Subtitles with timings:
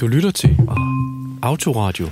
[0.00, 0.56] Du lytter til
[1.42, 2.08] Autoradio.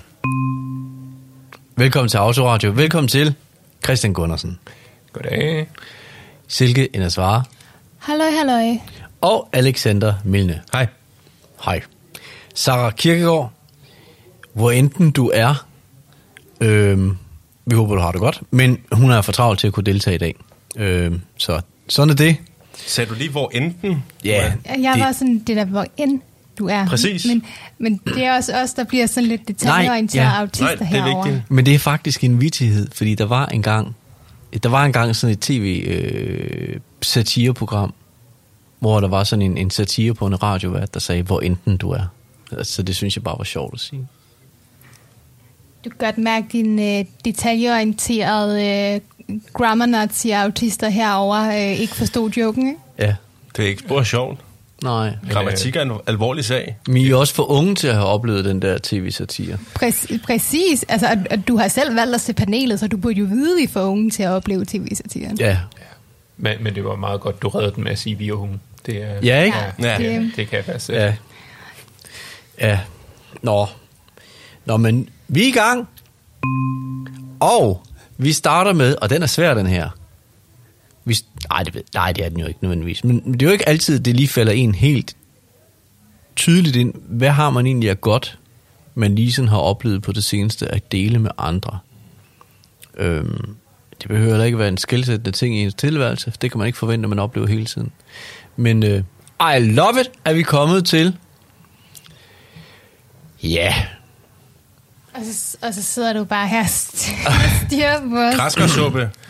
[1.76, 2.70] Velkommen til Autoradio.
[2.70, 3.34] Velkommen til
[3.84, 4.58] Christian Gundersen,
[5.12, 5.68] Goddag.
[6.48, 7.44] Silke Endersvare
[7.98, 8.76] Halløj, halløj.
[9.20, 10.62] og Alexander Milne.
[10.72, 10.86] Hej.
[11.64, 11.80] Hej.
[12.54, 13.52] Sarah Kirkegaard,
[14.52, 15.66] hvor enten du er,
[16.60, 17.16] øhm,
[17.66, 20.14] vi håber, du har det godt, men hun er for travlt til at kunne deltage
[20.14, 20.34] i dag.
[20.76, 22.36] Øhm, så sådan er det.
[22.74, 24.04] Sagde du lige, hvor enten?
[24.24, 26.20] Ja, Jeg det, var sådan, det der, hvor end
[26.58, 26.86] du er.
[26.86, 27.26] Præcis.
[27.26, 27.44] Men,
[27.78, 30.40] men det er også os, der bliver sådan lidt detaljeorienterede ja.
[30.40, 31.28] autister Nej, det er herovre.
[31.28, 31.50] vigtigt.
[31.50, 33.96] Men det er faktisk en vitighed, fordi der var engang,
[34.62, 37.94] der var engang sådan et tv øh, satireprogram,
[38.78, 41.90] hvor der var sådan en, en satire på en radiovært, der sagde, hvor enten du
[41.90, 42.04] er.
[42.62, 44.06] Så det synes jeg bare var sjovt at sige.
[45.84, 48.64] Du kan godt mærke din øh, detaljeorienterede
[49.30, 52.80] øh, grammar nazi autister herover øh, ikke forstod joken, ikke?
[52.98, 53.14] Ja.
[53.56, 54.40] Det er ikke spor sjovt.
[54.84, 55.16] Nej.
[55.30, 56.76] Grammatik er en alvorlig sag.
[56.88, 59.58] Men I er også for unge til at have oplevet den der tv-satire.
[59.82, 60.82] Præ- præcis.
[60.88, 63.56] Altså, og, og du har selv valgt at se panelet, så du burde jo vide,
[63.58, 65.36] vi er for unge til at opleve tv-satiren.
[65.40, 65.58] Ja.
[66.36, 68.58] Men, men det var meget godt, du reddede den med at sige, vi er unge.
[68.86, 69.56] Det er, Ja, ikke?
[69.82, 69.96] Ja.
[69.98, 70.92] det, Det- det kan jeg passe.
[70.92, 71.14] Ja.
[72.60, 72.78] Ja.
[73.42, 73.66] Nå.
[74.64, 75.88] Nå, men vi er i gang.
[77.40, 77.82] Og
[78.16, 79.88] vi starter med, og den er svær, den her.
[81.04, 81.16] Vi,
[81.48, 83.04] nej, det, nej, det er den jo ikke nødvendigvis.
[83.04, 85.16] Men det er jo ikke altid, det lige falder en helt
[86.36, 86.94] tydeligt ind.
[87.08, 88.38] Hvad har man egentlig af godt,
[88.94, 91.78] man lige sådan har oplevet på det seneste at dele med andre?
[92.96, 93.56] Øhm,
[94.00, 96.32] det behøver heller ikke være en skældsættende ting i ens tilværelse.
[96.42, 97.90] Det kan man ikke forvente, at man oplever hele tiden.
[98.56, 99.02] Men øh,
[99.40, 101.16] I love it, at vi er kommet til.
[103.42, 103.74] Ja,
[105.14, 106.62] Og, så, og så sidder du bare her
[107.26, 107.32] og
[107.66, 108.34] stiger på os.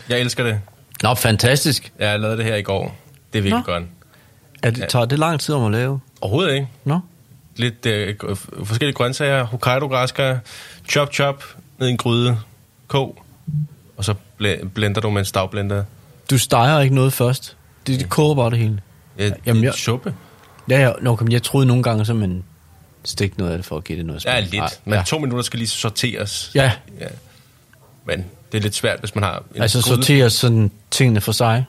[0.09, 0.59] Jeg elsker det.
[1.09, 1.91] Nå, fantastisk.
[1.99, 2.95] Jeg lavede det her i går.
[3.33, 3.73] Det er virkelig Nå.
[3.73, 3.83] godt.
[4.63, 5.99] Er det, tager det lang tid om at lave?
[6.21, 6.67] Overhovedet ikke.
[6.83, 6.99] Nå?
[7.55, 8.15] Lidt øh,
[8.63, 9.43] forskellige grøntsager.
[9.43, 10.39] Hokkaido græskar.
[10.89, 11.43] Chop chop.
[11.79, 12.37] Ned i en gryde.
[12.87, 13.23] Kog.
[13.97, 15.83] Og så bl- blender du med en stavblender.
[16.29, 17.57] Du steger ikke noget først.
[17.87, 18.81] Det, det koger bare det hele.
[19.19, 19.73] Ja, Jamen, jeg-.
[19.73, 20.13] Suppe.
[20.69, 22.43] Ja, ja, nå, kom, jeg troede nogle gange, at man
[23.03, 24.41] stik noget af det for at give det noget Ja, smag.
[24.41, 24.53] lidt.
[24.53, 25.03] Nej, Men ja.
[25.03, 26.51] to minutter skal lige sorteres.
[26.55, 27.07] ja, ja.
[28.05, 29.95] Men det er lidt svært, hvis man har en altså gryde.
[29.95, 31.65] sortere sådan tingene for sig.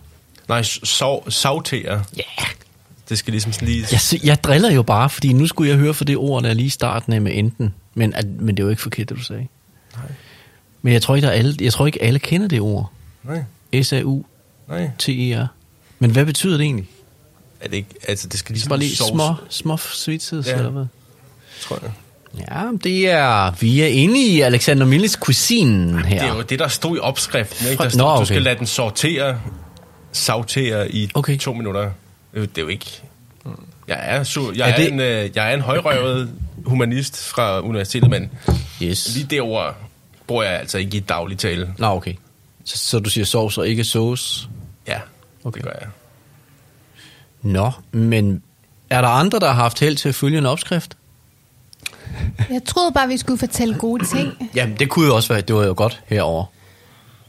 [0.49, 2.05] Nej, sov, sautere.
[2.17, 2.23] Ja.
[3.09, 3.87] Det skal ligesom sådan lige...
[3.93, 6.55] Jeg, jeg driller jo bare, fordi nu skulle jeg høre for det ord, der er
[6.55, 7.75] lige i starten af med enten.
[7.95, 9.47] Men, at, men det er jo ikke forkert, det du sagde.
[9.97, 10.05] Nej.
[10.83, 12.93] Men jeg tror ikke, der er alle, jeg tror ikke alle kender det ord.
[13.23, 13.45] Nej,
[13.83, 15.37] S-A-U-T-E-R.
[15.39, 15.47] nej.
[15.99, 16.89] Men hvad betyder det egentlig?
[17.61, 17.91] Er det ikke...
[18.09, 20.53] Altså, det skal ligesom bare lige sovs, små, små svitses, Ja.
[20.57, 20.87] eller hvad?
[21.61, 21.91] tror jeg.
[22.39, 23.51] Ja, det er...
[23.61, 26.19] Vi er inde i Alexander Milles cuisine her.
[26.21, 27.67] Det er jo det, der stod i opskriften.
[27.71, 27.79] Ikke?
[27.83, 28.21] Der Nå, stod, okay.
[28.21, 29.41] Du skal lade den sortere,
[30.13, 31.39] sautere i Okay.
[31.39, 31.81] to minutter.
[31.81, 31.91] Det
[32.35, 33.03] er jo- det er jo ikke...
[33.89, 36.31] Jeg er, su- jeg Er er, det- en, øh, jeg er en højrøvet
[36.65, 38.31] humanist fra universitetet, men
[38.83, 39.17] Yes.
[39.17, 39.77] lige ord
[40.27, 41.75] bruger jeg altså ikke i daglig tale.
[41.79, 42.15] Nå, okay.
[42.65, 44.49] Så, så du siger sovs og ikke sauce?
[44.89, 45.05] Ja, Okay.
[45.45, 45.57] okay.
[45.61, 45.89] det gør jeg.
[47.43, 48.43] Nå, men
[48.91, 50.97] er der andre, der har haft held til at følge en opskrift?
[52.51, 54.51] Jeg troede bare, vi skulle fortælle gode ting.
[54.55, 56.45] Jamen, det kunne jo også være, det var jo godt herover.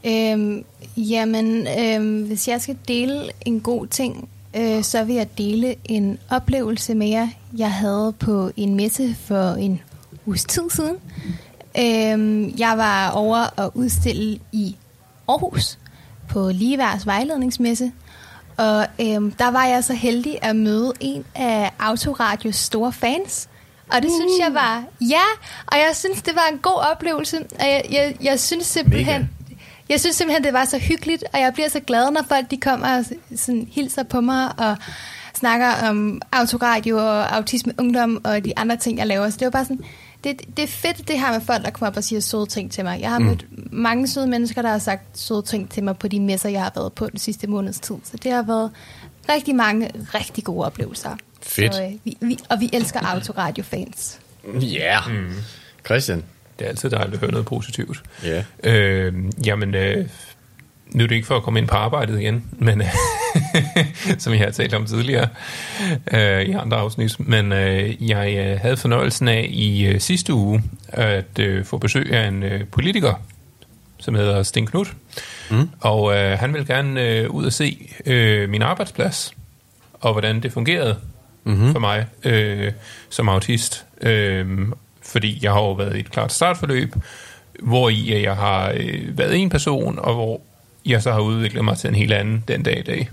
[0.06, 0.64] Øhm,
[0.96, 6.18] jamen, øhm, hvis jeg skal dele en god ting, øh, så vil jeg dele en
[6.30, 9.80] oplevelse med jer, jeg havde på en messe for en
[10.26, 10.96] uges tid siden.
[11.78, 14.76] Øhm, jeg var over at udstille i
[15.28, 15.78] Aarhus
[16.28, 17.92] på Ligeværs vejledningsmesse,
[18.56, 23.48] og øhm, der var jeg så heldig at møde en af Autoradios store fans.
[23.92, 25.26] Og det synes jeg var, ja,
[25.66, 27.36] og jeg synes, det var en god oplevelse.
[27.60, 29.56] Og jeg, jeg, jeg synes simpelthen, Mega.
[29.88, 32.56] jeg synes simpelthen, det var så hyggeligt, og jeg bliver så glad, når folk de
[32.56, 33.04] kommer og
[33.36, 34.76] sådan, hilser på mig og
[35.34, 39.30] snakker om autoradio og autisme ungdom og de andre ting, jeg laver.
[39.30, 39.84] Så det var bare sådan,
[40.24, 42.72] det, det er fedt det her med folk, der kommer op og siger søde ting
[42.72, 43.00] til mig.
[43.00, 43.24] Jeg har mm.
[43.24, 46.62] mødt mange søde mennesker, der har sagt søde ting til mig på de messer, jeg
[46.62, 47.96] har været på den sidste måneds tid.
[48.04, 48.70] Så det har været
[49.28, 51.16] rigtig mange rigtig gode oplevelser.
[51.42, 51.74] Fedt.
[51.74, 54.20] Så, øh, vi, vi, og vi elsker autoradio-fans.
[54.44, 55.00] Ja.
[55.10, 55.12] Yeah.
[55.12, 55.34] Mm.
[55.86, 56.24] Christian.
[56.58, 58.02] Det er altid dejligt at høre noget positivt.
[58.24, 58.44] Ja.
[58.64, 59.14] Øh,
[59.46, 60.08] jamen, øh,
[60.90, 62.88] nu er det ikke for at komme ind på arbejdet igen, men øh,
[64.18, 65.28] som jeg har talt om tidligere
[66.12, 70.62] øh, i andre afsnit, men øh, jeg øh, havde fornøjelsen af i øh, sidste uge
[70.88, 73.14] at øh, få besøg af en øh, politiker,
[73.98, 74.92] som hedder Sten Knudt,
[75.50, 75.70] mm.
[75.80, 79.34] og øh, han vil gerne øh, ud og se øh, min arbejdsplads,
[79.94, 80.96] og hvordan det fungerede
[81.48, 81.72] mm-hmm.
[81.72, 82.72] for mig øh,
[83.08, 83.84] som autist.
[84.00, 84.46] Øh,
[85.02, 86.94] fordi jeg har jo været i et klart startforløb,
[87.62, 90.40] hvor i jeg har øh, været en person, og hvor
[90.86, 93.10] jeg så har udviklet mig til en helt anden den dag i dag.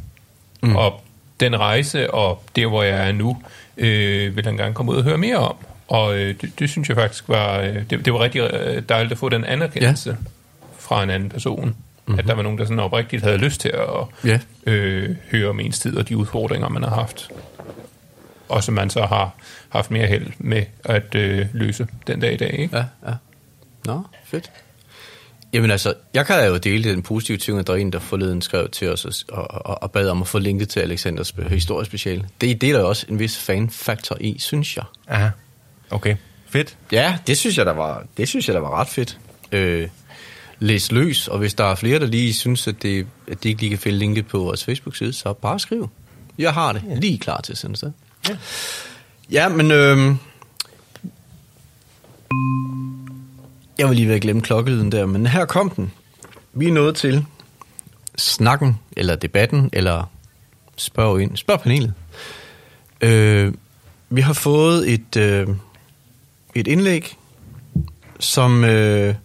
[0.62, 0.76] Mm.
[0.76, 1.02] Og
[1.40, 3.38] den rejse, og det hvor jeg er nu,
[3.78, 5.56] øh, vil han gerne komme ud og høre mere om.
[5.88, 9.12] Og øh, det, det synes jeg faktisk var, øh, det, det var rigtig øh, dejligt
[9.12, 10.16] at få den anerkendelse ja.
[10.80, 11.66] fra en anden person.
[11.66, 12.20] Mm-hmm.
[12.20, 14.40] At der var nogen, der sådan oprigtigt havde lyst til at Ja.
[14.66, 17.30] øh, høre om ens tid og de udfordringer, man har haft.
[18.50, 19.36] Og som man så har
[19.70, 22.60] haft mere held med at øh, løse den dag i dag.
[22.60, 22.78] Ikke?
[22.78, 23.14] Ja, ja.
[23.86, 24.52] Nå, fedt.
[25.54, 28.42] Jamen altså, jeg kan jo dele den positive ting, at der er en, der forleden
[28.42, 32.26] skrev til os og, og, og bad om at få linket til Alexanders historiespecial.
[32.42, 34.86] Det deler jo også en vis fan-faktor i, synes jeg.
[35.08, 35.30] Aha.
[35.90, 36.16] Okay.
[36.48, 36.78] Fedt.
[36.92, 39.20] Ja, det synes jeg, der var, det synes jeg, der var ret fedt.
[39.52, 39.88] Øh,
[40.60, 43.62] læs løs, og hvis der er flere, der lige synes, at, det, at de ikke
[43.62, 45.90] lige kan finde linket på vores Facebook-side, så bare skriv.
[46.38, 47.94] Jeg har det lige klar til at sende det.
[48.30, 48.38] Ja.
[49.32, 50.16] Ja, men øh,
[53.78, 55.92] jeg var lige ved at glemme klokkelyden der, men her kom den.
[56.54, 57.26] Vi er nået til
[58.18, 60.12] snakken, eller debatten, eller
[60.78, 61.38] spørg ind.
[61.38, 61.94] Spørg panelet.
[63.02, 63.54] Øh,
[64.10, 65.48] vi har fået et, øh,
[66.56, 67.18] et indlæg,
[68.20, 69.16] som, øh,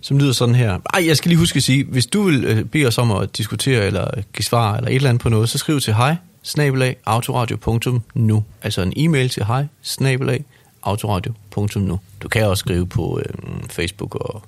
[0.00, 0.78] som lyder sådan her.
[0.94, 3.36] Ej, jeg skal lige huske at sige, hvis du vil øh, bede os om at
[3.36, 6.96] diskutere, eller give svar, eller et eller andet på noget, så skriv til hej, snabelag,
[7.06, 8.44] autoradio.nu.
[8.62, 10.44] Altså en e-mail til hej, snabelag,
[10.82, 12.00] autoradio.nu.
[12.22, 13.34] Du kan også skrive på øh,
[13.70, 14.42] Facebook og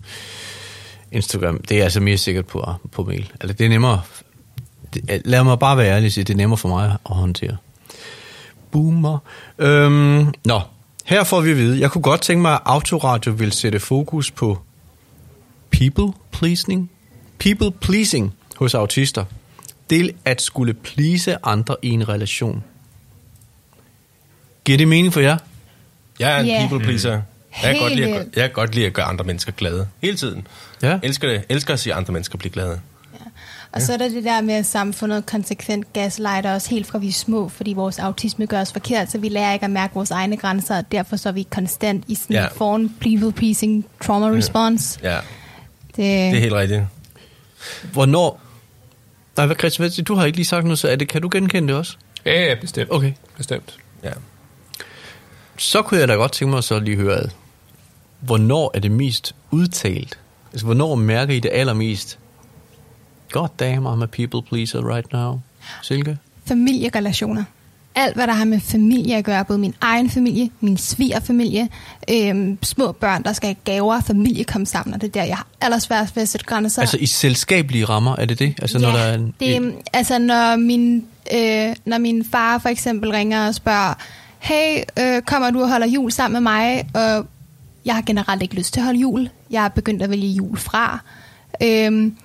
[1.12, 1.58] Instagram.
[1.58, 3.32] Det er altså mere sikkert på, på mail.
[3.40, 4.02] Altså, det er nemmere.
[4.94, 7.56] Det, lad mig bare være ærlig og sige, det er nemmere for mig at håndtere.
[8.70, 9.18] Boomer.
[9.58, 10.60] Øhm, nå,
[11.04, 14.30] her får vi at vide, jeg kunne godt tænke mig, at Autoradio vil sætte fokus
[14.30, 14.58] på
[15.70, 16.90] people pleasing.
[17.38, 19.24] People pleasing hos autister.
[19.90, 22.64] Det at skulle please andre i en relation.
[24.64, 25.36] Giver det mening for jer?
[26.20, 26.66] Jeg er en Ja.
[26.68, 27.10] people pleaser.
[27.62, 29.88] Jeg kan, godt lide at, jeg kan godt lide at gøre andre mennesker glade.
[30.02, 30.46] Hele tiden.
[30.82, 30.98] Ja.
[31.02, 31.44] Elsker det.
[31.48, 32.80] Elsker at se andre mennesker blive glade.
[33.72, 37.08] Og så er der det der med, at samfundet konsekvent gaslighter os helt fra vi
[37.08, 40.10] er små, fordi vores autisme gør os forkert, så vi lærer ikke at mærke vores
[40.10, 42.44] egne grænser, og derfor så er vi konstant i sådan Ja.
[42.44, 44.98] en form people pleasing trauma response.
[45.02, 46.82] Ja, Det, det er helt rigtigt.
[47.92, 48.40] Hvornår...
[49.36, 51.68] Nej, hvad Christian, du har ikke lige sagt noget, så er det, kan du genkende
[51.68, 51.96] det også?
[52.24, 52.90] Ja, ja, bestemt.
[52.92, 53.12] Okay.
[53.36, 53.78] Bestemt.
[54.02, 54.12] Ja.
[55.58, 57.28] Så kunne jeg da godt tænke mig så lige høre, ad.
[58.20, 60.18] hvornår er det mest udtalt?
[60.52, 62.18] Altså, hvornår mærker I det allermest?
[63.30, 65.40] God damn, I'm a people pleaser right now.
[65.82, 66.18] Silke?
[66.46, 67.44] familierelationer.
[67.96, 71.68] Alt, hvad der har med familie at gøre, både min egen familie, min svigerfamilie,
[72.10, 75.36] øhm, små børn, der skal have gaver, familie komme sammen, og det er der, jeg
[75.36, 76.82] har allersværest ved at sætte grænser.
[76.82, 78.54] Altså i selskabelige rammer, er det det?
[78.62, 79.34] Altså når der er en...
[79.40, 81.04] det, altså når min,
[81.34, 83.94] øh, når min far for eksempel ringer og spørger,
[84.38, 86.88] hey, øh, kommer du og holder jul sammen med mig?
[86.94, 87.26] Og
[87.84, 89.28] jeg har generelt ikke lyst til at holde jul.
[89.50, 91.00] Jeg er begyndt at vælge jul fra.
[91.62, 92.16] Øhm,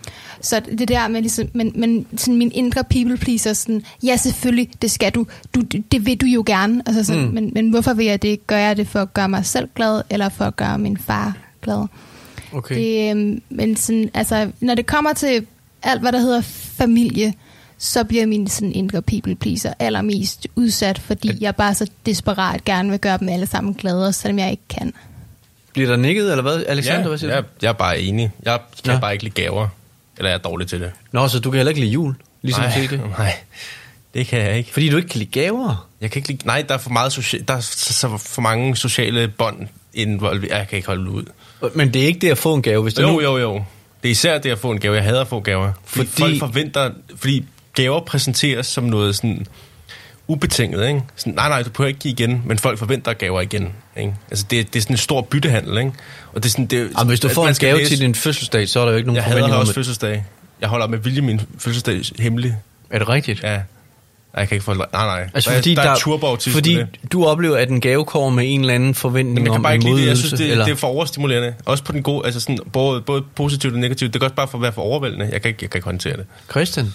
[0.41, 4.69] så det der med ligesom, men, men sådan min indre people pleaser, sådan, ja selvfølgelig,
[4.81, 5.25] det skal du,
[5.55, 7.33] du det, vil du jo gerne, altså sådan, mm.
[7.33, 8.47] men, men hvorfor vil jeg det?
[8.47, 11.37] Gør jeg det for at gøre mig selv glad, eller for at gøre min far
[11.61, 11.87] glad?
[12.53, 12.75] Okay.
[12.75, 15.45] Det, øhm, men sådan, altså, når det kommer til
[15.83, 17.33] alt, hvad der hedder familie,
[17.77, 22.89] så bliver min sådan indre people pleaser allermest udsat, fordi jeg bare så desperat gerne
[22.89, 24.93] vil gøre dem alle sammen glade, selvom jeg ikke kan.
[25.73, 26.63] Bliver der nikket, eller hvad?
[26.67, 27.47] Alexander, Ja, hvad siger jeg, du?
[27.61, 28.31] jeg er bare enig.
[28.43, 28.99] Jeg kan Nå.
[28.99, 29.67] bare ikke lide gaver.
[30.17, 30.91] Eller jeg er dårlig til det.
[31.11, 32.97] Nå, så du kan heller ikke lide jul, ligesom nej, Silke?
[33.17, 33.33] nej,
[34.13, 34.73] det kan jeg ikke.
[34.73, 35.87] Fordi du ikke kan lide gaver?
[36.01, 38.75] Jeg kan ikke lide, nej, der er for, meget socia- der er så, for mange
[38.75, 40.57] sociale bånd involveret.
[40.57, 41.23] Jeg kan ikke holde det ud.
[41.75, 43.21] Men det er ikke det at få en gave, hvis det Jo, nu...
[43.21, 43.53] jo, jo.
[44.03, 44.95] Det er især det at få en gave.
[44.95, 45.71] Jeg hader at få gaver.
[45.85, 46.39] Fordi, Fordi- fordi...
[46.39, 46.89] folk forventer...
[47.15, 49.45] Fordi gaver præsenteres som noget sådan
[50.31, 51.01] ubetinget, ikke?
[51.15, 54.13] Sådan, nej, nej, du behøver ikke give igen, men folk forventer gaver igen, ikke?
[54.29, 55.91] Altså, det, det er sådan en stor byttehandel, ikke?
[56.33, 57.89] Og det er sådan, det, Jamen, hvis du at får man en skal gave læse-
[57.91, 60.25] til din fødselsdag, så er der jo ikke nogen Jeg hader også fødselsdag.
[60.61, 62.55] Jeg holder med vilje min fødselsdag hemmelig.
[62.89, 63.43] Er det rigtigt?
[63.43, 63.59] Ja.
[64.33, 64.73] Nej, jeg kan ikke få...
[64.73, 65.29] Nej, nej.
[65.33, 66.77] Altså, der, fordi er, der, der, er turboautisme fordi
[67.11, 69.63] du oplever, at en gave kommer med en eller anden forventning Men jeg kan om
[69.63, 70.07] bare en ikke lide det.
[70.07, 70.65] Jeg synes, det, eller...
[70.65, 71.53] det er for overstimulerende.
[71.65, 74.13] Også på den gode, altså sådan, både, både positivt og negativt.
[74.13, 75.29] Det kan også bare for at være for overvældende.
[75.31, 76.25] Jeg kan ikke, jeg kan ikke håndtere det.
[76.51, 76.93] Christian?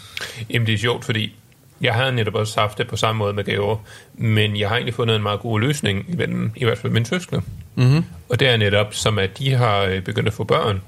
[0.50, 1.32] Jamen, det er sjovt, fordi
[1.80, 3.76] jeg har netop også haft det på samme måde med gaver,
[4.14, 7.42] men jeg har egentlig fundet en meget god løsning imellem, i hvert fald mine søskende.
[7.74, 8.04] Mm-hmm.
[8.28, 10.82] Og det er netop, som at de har øh, begyndt at få børn,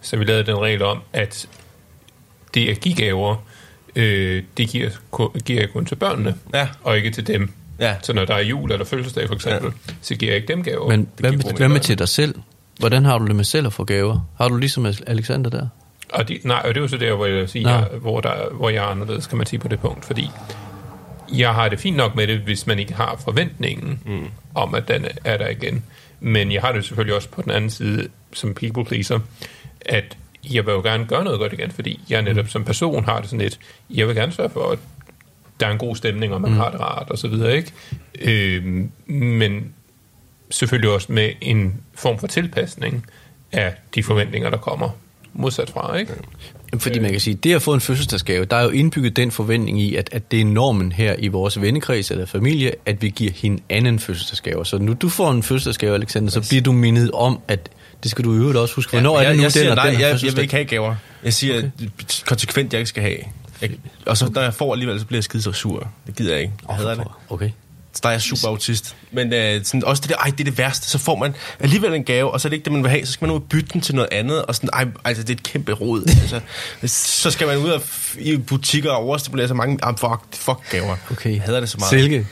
[0.00, 1.46] så vi lavede den regel om, at
[2.54, 3.36] det at give gaver,
[3.96, 4.90] øh, det giver,
[5.40, 6.68] giver jeg kun til børnene, Ja.
[6.82, 7.52] og ikke til dem.
[7.80, 7.96] Ja.
[8.02, 9.94] Så når der er jul eller fødselsdag for eksempel, ja.
[10.02, 10.88] så giver jeg ikke dem gaver.
[10.88, 12.34] Men hvad, med, hvad med til dig selv?
[12.78, 14.28] Hvordan har du det med selv at få gaver?
[14.38, 15.68] Har du ligesom Alexander der?
[16.14, 17.70] Og de, nej, og det er jo så der, hvor jeg, siger, Nå.
[17.70, 20.04] jeg, hvor, der, hvor jeg er anderledes, kan man sige på det punkt.
[20.04, 20.30] Fordi
[21.32, 24.26] jeg har det fint nok med det, hvis man ikke har forventningen mm.
[24.54, 25.84] om, at den er der igen.
[26.20, 29.18] Men jeg har det selvfølgelig også på den anden side, som people pleaser,
[29.80, 30.16] at
[30.50, 33.30] jeg vil jo gerne gøre noget godt igen, fordi jeg netop som person har det
[33.30, 33.58] sådan lidt,
[33.90, 34.78] jeg vil gerne sørge for, at
[35.60, 36.56] der er en god stemning, og man mm.
[36.56, 37.72] har det rart, og så videre, ikke?
[38.20, 39.74] Øhm, men
[40.50, 43.06] selvfølgelig også med en form for tilpasning
[43.52, 44.88] af de forventninger, der kommer
[45.34, 46.12] modsat fra, ikke?
[46.72, 49.30] Jamen, Fordi man kan sige, det at få en fødselsdagsgave, der er jo indbygget den
[49.30, 53.08] forventning i, at, at det er normen her i vores vennekreds eller familie, at vi
[53.08, 54.64] giver hinanden fødselsdagsgaver.
[54.64, 57.68] Så nu du får en fødselsdagsgave, Alexander, så bliver du mindet om, at
[58.02, 58.90] det skal du i øvrigt også huske.
[58.90, 60.54] Hvornår jeg, er det nu, jeg, den siger, og nej, den jeg, jeg vil ikke
[60.54, 60.94] have gaver.
[61.24, 61.88] Jeg siger okay.
[62.26, 63.18] konsekvent, jeg ikke skal have.
[63.60, 63.70] Jeg,
[64.06, 65.90] og så når jeg får alligevel, så bliver jeg skide så sur.
[66.06, 66.54] Det gider jeg ikke.
[66.68, 67.06] Jeg hader det.
[67.28, 67.50] Okay.
[67.94, 68.96] Så der er jeg super autist.
[69.12, 70.86] Men øh, sådan, også det der, ej, det er det værste.
[70.90, 73.06] Så får man alligevel en gave, og så er det ikke det, man vil have.
[73.06, 74.44] Så skal man ud og bytte den til noget andet.
[74.44, 76.02] Og sådan, ej, altså, det er et kæmpe rod.
[76.22, 76.40] altså,
[77.20, 79.78] så skal man ud og f- i butikker og overstimulere så mange.
[79.82, 80.96] Ah, fuck, fuck gaver.
[81.10, 81.32] Okay.
[81.32, 81.90] Jeg hader det så meget.
[81.90, 82.26] Silke.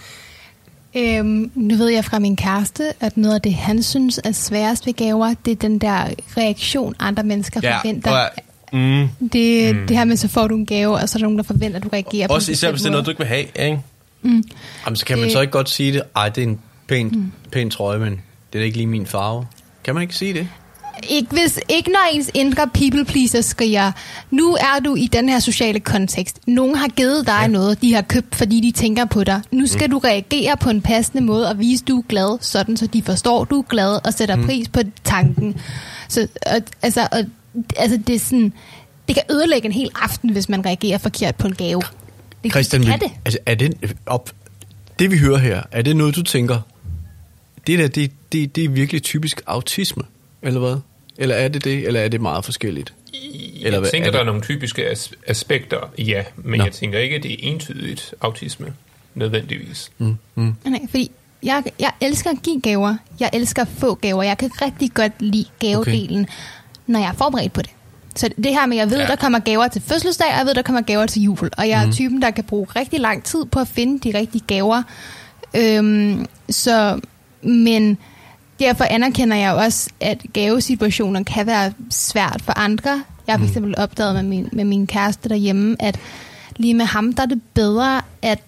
[0.96, 4.86] Øhm, nu ved jeg fra min kæreste, at noget af det, han synes er sværest
[4.86, 6.04] ved gaver, det er den der
[6.36, 8.10] reaktion, andre mennesker Ja, forventer.
[8.10, 8.30] og,
[8.72, 9.86] mm, Det, mm.
[9.86, 11.76] det her med, så får du en gave, og så er der nogen, der forventer,
[11.76, 13.44] at du reagerer på også især, hvis det er noget, du ikke vil have.
[13.58, 13.80] Ikke?
[14.24, 16.02] Jamen, så kan man Det- så ikke godt sige det.
[16.16, 18.20] Ej, det er en pæn, pæn trøje, men
[18.52, 19.46] det er ikke lige min farve.
[19.84, 20.48] Kan man ikke sige det?
[21.08, 23.92] Ikke, hvis, ikke når ens indre people pleaser skriger,
[24.30, 26.38] nu er du i den her sociale kontekst.
[26.46, 27.46] Nogen har givet dig ja.
[27.46, 29.40] noget, de har købt, fordi de tænker på dig.
[29.50, 29.90] Nu skal mm.
[29.90, 33.44] du reagere på en passende måde og vise, du er glad, sådan så de forstår,
[33.44, 34.46] du er glad og sætter mm.
[34.46, 35.56] pris på tanken.
[36.08, 37.24] Så, og, altså, og,
[37.76, 38.52] altså, det er sådan,
[39.08, 41.82] det kan ødelægge en hel aften, hvis man reagerer forkert på en gave.
[42.44, 43.10] Det, Christian, det kan det.
[43.24, 44.30] Altså, er det, op,
[44.98, 46.60] det vi hører her, er det noget, du tænker,
[47.66, 50.02] det der, det, det, det er virkelig typisk autisme,
[50.42, 50.76] eller hvad?
[51.18, 52.94] Eller er det det, eller er det meget forskelligt?
[53.54, 56.64] Eller Jeg hvad- tænker, er der er nogle typiske as- aspekter, ja, men Nå.
[56.64, 58.72] jeg tænker ikke, at det er entydigt autisme,
[59.14, 59.90] nødvendigvis.
[59.98, 60.54] Mm, mm.
[60.64, 61.10] Nej, fordi
[61.42, 62.96] jeg, jeg elsker at give gaver.
[63.20, 64.22] Jeg elsker at få gaver.
[64.22, 66.32] Jeg kan rigtig godt lide gavedelen, okay.
[66.86, 67.70] når jeg er forberedt på det.
[68.14, 69.06] Så det her med, at jeg ved, ja.
[69.06, 71.50] Der kommer gaver til fødselsdag, og jeg ved, der kommer gaver til jul.
[71.58, 71.92] Og jeg er mm.
[71.92, 74.82] typen, der kan bruge rigtig lang tid på at finde de rigtige gaver.
[75.56, 77.00] Øhm, så,
[77.42, 77.98] men
[78.58, 83.02] derfor anerkender jeg også, at gavesituationer kan være svært for andre.
[83.26, 85.98] Jeg har for eksempel opdaget med min, med min kæreste derhjemme, at
[86.56, 88.38] lige med ham, der er det bedre, at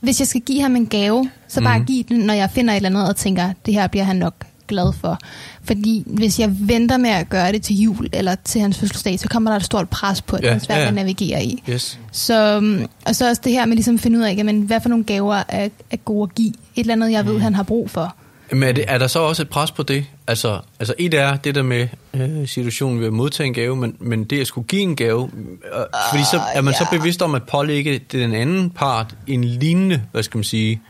[0.00, 1.84] hvis jeg skal give ham en gave, så bare mm.
[1.84, 4.34] give den, når jeg finder et eller andet og tænker, det her bliver han nok
[4.68, 5.18] glad for.
[5.64, 9.28] Fordi hvis jeg venter med at gøre det til jul eller til hans fødselsdag, så
[9.28, 10.88] kommer der et stort pres på, at Ja, det er svært ja, ja.
[10.88, 11.62] at navigere i.
[11.70, 11.98] Yes.
[12.12, 14.80] Så, øhm, og så også det her med ligesom at finde ud af, jamen, hvad
[14.80, 16.48] for nogle gaver er, er gode at give.
[16.48, 18.14] Et eller andet, jeg ved, han har brug for.
[18.52, 20.04] Men er, det, er der så også et pres på det?
[20.26, 23.96] Altså, altså et er det der med øh, situationen ved at modtage en gave, men,
[24.00, 25.30] men det at skulle give en gave,
[25.74, 25.80] øh,
[26.12, 26.78] fordi så er man ja.
[26.78, 26.98] så ja.
[26.98, 30.80] bevidst om at pålægge den anden part en lignende, hvad skal man sige,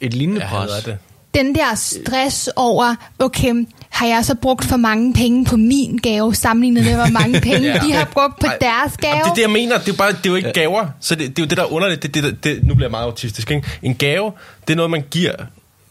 [0.00, 0.84] et lignende Jeg pres.
[0.84, 0.98] det.
[1.38, 6.34] Den der stress over, okay, har jeg så brugt for mange penge på min gave,
[6.34, 7.78] sammenlignet med, hvor mange penge Ja.
[7.78, 9.10] de har brugt på Ej, deres gave?
[9.10, 9.78] Jamen, det er det, jeg mener.
[9.78, 10.86] Det er, bare, det er jo ikke gaver.
[11.00, 12.02] Så det, det er jo det, der er underligt.
[12.02, 13.50] Det, det, det, det, nu bliver jeg meget autistisk.
[13.50, 13.68] Ikke?
[13.82, 14.32] En gave,
[14.66, 15.32] det er noget, man giver...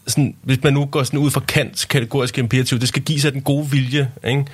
[0.06, 3.32] Sådan, hvis man nu går sådan ud fra Kants kategoriske imperativ, det skal give sig
[3.32, 4.10] den gode vilje.
[4.28, 4.44] Ikke?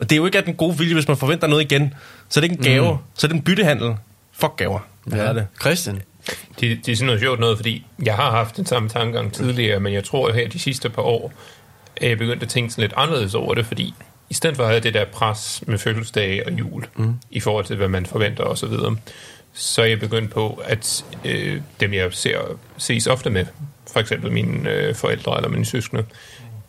[0.00, 1.94] Og det er jo ikke af den gode vilje, hvis man forventer noget igen.
[2.28, 2.92] Så er det ikke en gave.
[2.92, 2.98] Mm.
[3.14, 3.94] Så er det en byttehandel.
[4.32, 4.78] Fuck gaver.
[5.12, 5.32] Ja.
[5.32, 5.46] det.
[5.60, 6.02] Christian?
[6.60, 9.80] Det, det er sådan noget sjovt noget, fordi jeg har haft den samme tankegang tidligere,
[9.80, 11.32] men jeg tror her de sidste par år,
[11.96, 13.94] er jeg begyndt at tænke sådan lidt anderledes over det, fordi
[14.30, 17.14] i stedet for at have det der pres med fødselsdage og jul, mm.
[17.30, 18.96] i forhold til, hvad man forventer osv., så, videre,
[19.52, 22.38] så er jeg begyndt på, at øh, dem jeg ser,
[22.78, 23.46] ses ofte med,
[23.92, 26.04] for eksempel mine øh, forældre eller mine søskende,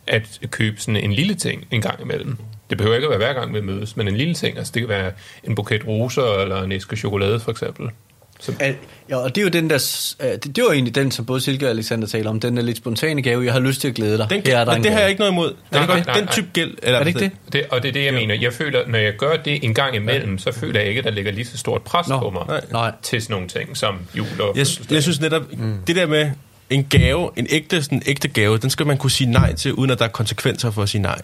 [0.06, 2.36] at købe sådan en lille ting en gang imellem.
[2.70, 4.58] Det behøver ikke at være hver gang vi mødes, men en lille ting.
[4.58, 5.12] Altså det kan være
[5.44, 7.90] en buket roser eller en æske chokolade for eksempel.
[8.40, 8.76] Så Al-
[9.10, 11.40] Ja, og det er jo den der, øh, det, det var egentlig den, som både
[11.40, 13.94] Silke og Alexander taler om, den der lidt spontane gave, jeg har lyst til at
[13.94, 14.30] glæde dig.
[14.30, 15.48] Den, Her er der men en det har jeg ikke noget imod.
[15.48, 16.32] Den, Nej, nej, nej, den nej.
[16.32, 16.74] type gæld...
[16.82, 17.52] Eller, Er det ikke det?
[17.52, 18.34] Det, og det er det, jeg mener.
[18.34, 21.10] Jeg føler, når jeg gør det en gang imellem, så føler jeg ikke, at der
[21.10, 22.60] ligger lige så stort pres Nå, på mig nej.
[22.72, 22.92] Nej.
[23.02, 25.74] til sådan nogle ting som jul og Jeg, jeg synes netop, mm.
[25.86, 26.30] det der med
[26.70, 29.90] en gave, en ægte, sådan ægte gave, den skal man kunne sige nej til, uden
[29.90, 31.20] at der er konsekvenser for at sige nej.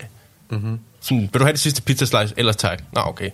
[0.51, 0.79] Mm-hmm.
[1.01, 2.35] Sådan, vil du have det sidste pizza slice?
[2.37, 2.83] Ellers tak.
[2.93, 3.31] Nå, okay.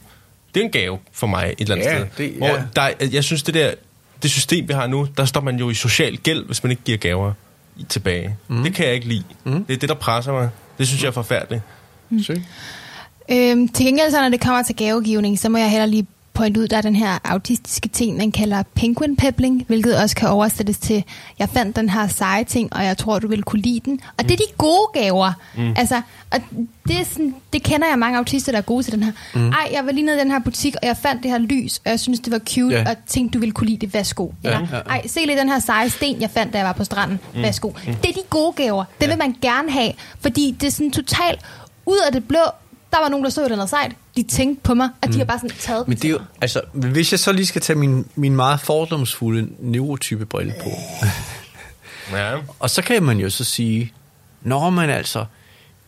[0.55, 2.25] Det er en gave for mig et eller andet Ja, sted.
[2.27, 2.63] det- Hvor ja.
[2.77, 3.75] der, er- jeg synes, det der
[4.23, 6.83] det system, vi har nu, der står man jo i social gæld, hvis man ikke
[6.85, 7.33] giver gaver
[7.89, 8.37] tilbage.
[8.49, 8.63] Mm.
[8.63, 9.25] Det kan jeg ikke lide.
[9.45, 9.65] Mm.
[9.65, 10.49] Det er det, der presser mig.
[10.79, 11.63] Det synes jeg er forfærdeligt.
[12.27, 12.45] Søg.
[13.33, 16.61] Øhm, til gengæld, så når det kommer til gavegivning, så må jeg heller lige pointe
[16.61, 20.79] ud, der er den her autistiske ting, man kalder penguin pebbling, hvilket også kan oversættes
[20.79, 21.05] til,
[21.39, 24.01] jeg fandt den her seje ting, og jeg tror, du vil kunne lide den.
[24.19, 25.33] Og det er de gode gaver.
[25.57, 25.75] Mm.
[25.77, 26.41] Altså, og
[26.89, 29.13] det, er sådan, det kender jeg mange autister, der er gode til den her.
[29.35, 29.49] Mm.
[29.49, 31.81] Ej, jeg var lige nede i den her butik, og jeg fandt det her lys,
[31.85, 32.91] og jeg synes, det var cute, Ja.
[32.91, 33.95] og tænkte, du ville kunne lide det.
[33.95, 34.29] Værsgo.
[34.45, 34.79] Eller, ja.
[34.79, 37.21] Ej, se lige den her seje sten, jeg fandt, da jeg var på stranden.
[37.35, 37.43] Mm.
[37.43, 37.69] Værsgo.
[37.69, 37.95] Mm.
[37.95, 38.85] Det er de gode gaver.
[39.01, 41.41] Det vil man gerne have, fordi det er sådan totalt
[41.87, 42.41] ud af det blå,
[42.93, 43.93] der var nogen, der så et eller andet sejt.
[44.17, 46.61] De tænkte på mig, og de har bare sådan taget Men det er jo, altså,
[46.73, 50.71] hvis jeg så lige skal tage min, min meget fordomsfulde neurotype brille på,
[52.17, 52.37] Ja.
[52.59, 53.93] og så kan man jo så sige,
[54.43, 55.25] Nå, men altså,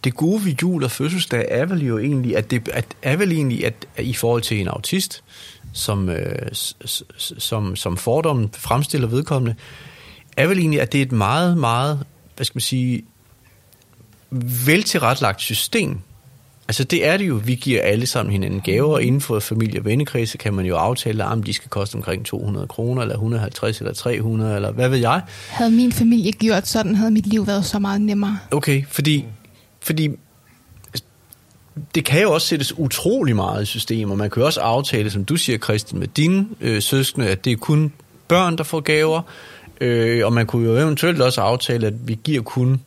[0.05, 3.33] det gode ved jul og fødselsdag er vel jo egentlig, at det at, er vel
[3.33, 5.23] egentlig, at, at i forhold til en autist,
[5.73, 6.49] som, øh,
[7.39, 9.55] som, som fordommen fremstiller vedkommende,
[10.37, 12.05] er vel egentlig, at det er et meget, meget,
[12.37, 13.03] hvad skal man sige,
[14.67, 16.01] veltilretlagt system.
[16.69, 19.81] Altså det er det jo, vi giver alle sammen hinanden gaver, og inden for familie-
[19.81, 23.79] og vennekredse kan man jo aftale, om de skal koste omkring 200 kroner, eller 150,
[23.79, 25.23] eller 300, eller hvad ved jeg.
[25.49, 28.39] Havde min familie gjort sådan, havde mit liv været så meget nemmere.
[28.51, 29.25] Okay, fordi,
[29.81, 30.09] fordi
[31.95, 34.19] det kan jo også sættes utrolig meget i systemet.
[34.19, 37.53] Man kan jo også aftale, som du siger, Christian, med dine øh, søskende, at det
[37.53, 37.93] er kun
[38.29, 39.23] børn, der får gaver.
[39.81, 42.81] Øh, og man kunne jo eventuelt også aftale, at vi giver kun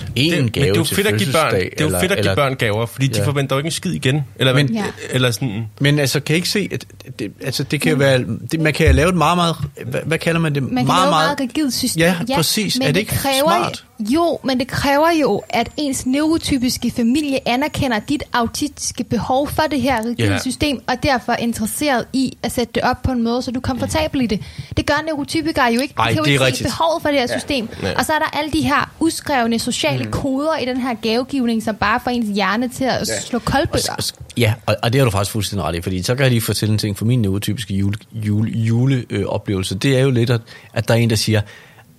[0.00, 2.12] én det, gave men det er jo fedt at give børn, det er jo fedt
[2.12, 3.26] at give børn gaver, fordi de Ja.
[3.26, 4.24] forventer jo ikke en skid igen.
[4.36, 4.84] Eller, men, Ja.
[5.10, 6.84] eller sådan, Men altså, kan I ikke se, at
[7.18, 10.18] det, altså, det kan jo være, det, man kan lave et meget, meget, hvad, hvad
[10.18, 10.62] kalder man det?
[10.62, 12.00] Man kan meget, lave meget rigidt system.
[12.00, 12.78] Ja, præcis.
[12.78, 13.84] Men Er det ikke kræver, smart?
[14.00, 19.80] Jo, men det kræver jo, at ens neurotypiske familie anerkender dit autistiske behov for det
[19.80, 20.38] her rigide Ja.
[20.38, 23.58] system, og derfor er interesseret i at sætte det op på en måde, så du
[23.58, 24.40] er komfortabel i det.
[24.76, 25.94] Det gør neurotypikere jo ikke.
[25.94, 27.68] De Ej, kan jo det er ikke se behovet for det her system.
[27.82, 27.92] Ja.
[27.98, 30.10] Og så er der alle de her uskrevne sociale Mm.
[30.10, 33.92] koder i den her gavegivning, som bare får ens hjerne til at slå koldbøtter.
[33.92, 34.02] Og
[34.38, 36.40] Ja, og, og det har du faktisk fuldstændig ret i, fordi så kan jeg lige
[36.40, 39.06] fortælle en ting for min neurotypiske jule, jule, juleoplevelse.
[39.10, 39.74] Øh, oplevelse.
[39.74, 40.40] det er jo lidt, at,
[40.74, 41.40] at der er en, der siger,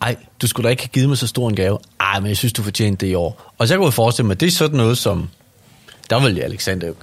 [0.01, 1.77] ej, du skulle da ikke have givet mig så stor en gave.
[1.99, 3.53] Ej, men jeg synes, du fortjente det i år.
[3.57, 5.29] Og så kan jeg forestille mig, at det er sådan noget som,
[6.09, 6.93] der vil Alexander jo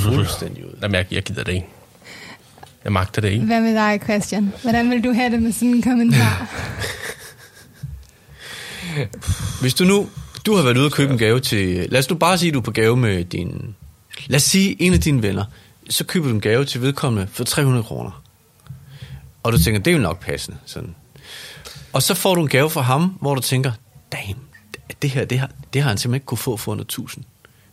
[0.00, 0.78] fuldstændig ud.
[0.82, 1.66] jamen, jeg, jeg gider det ikke.
[2.84, 3.44] Jeg magter det ikke.
[3.44, 4.52] Hvad med dig, Christian?
[4.62, 6.48] Hvordan vil du have det med sådan en kommentar?
[9.60, 10.08] Hvis du nu,
[10.46, 12.54] du har været ude og købe en gave til, lad os nu bare sige, at
[12.54, 13.74] du er på gave med din,
[14.26, 15.44] lad os sige en af dine venner,
[15.90, 18.22] så køber du en gave til vedkommende for 300 kroner.
[19.42, 20.58] Og du tænker, det er jo nok passende.
[20.66, 20.94] Sådan.
[21.92, 23.72] Og så får du en gave fra ham, hvor du tænker,
[24.12, 24.38] damn,
[25.02, 27.24] det her, det har, det har han simpelthen ikke kunne få for under 1000.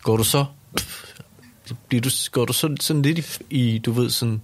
[0.03, 0.45] Går du så,
[1.87, 4.41] bliver du, går du så sådan lidt i, i, du ved, sådan,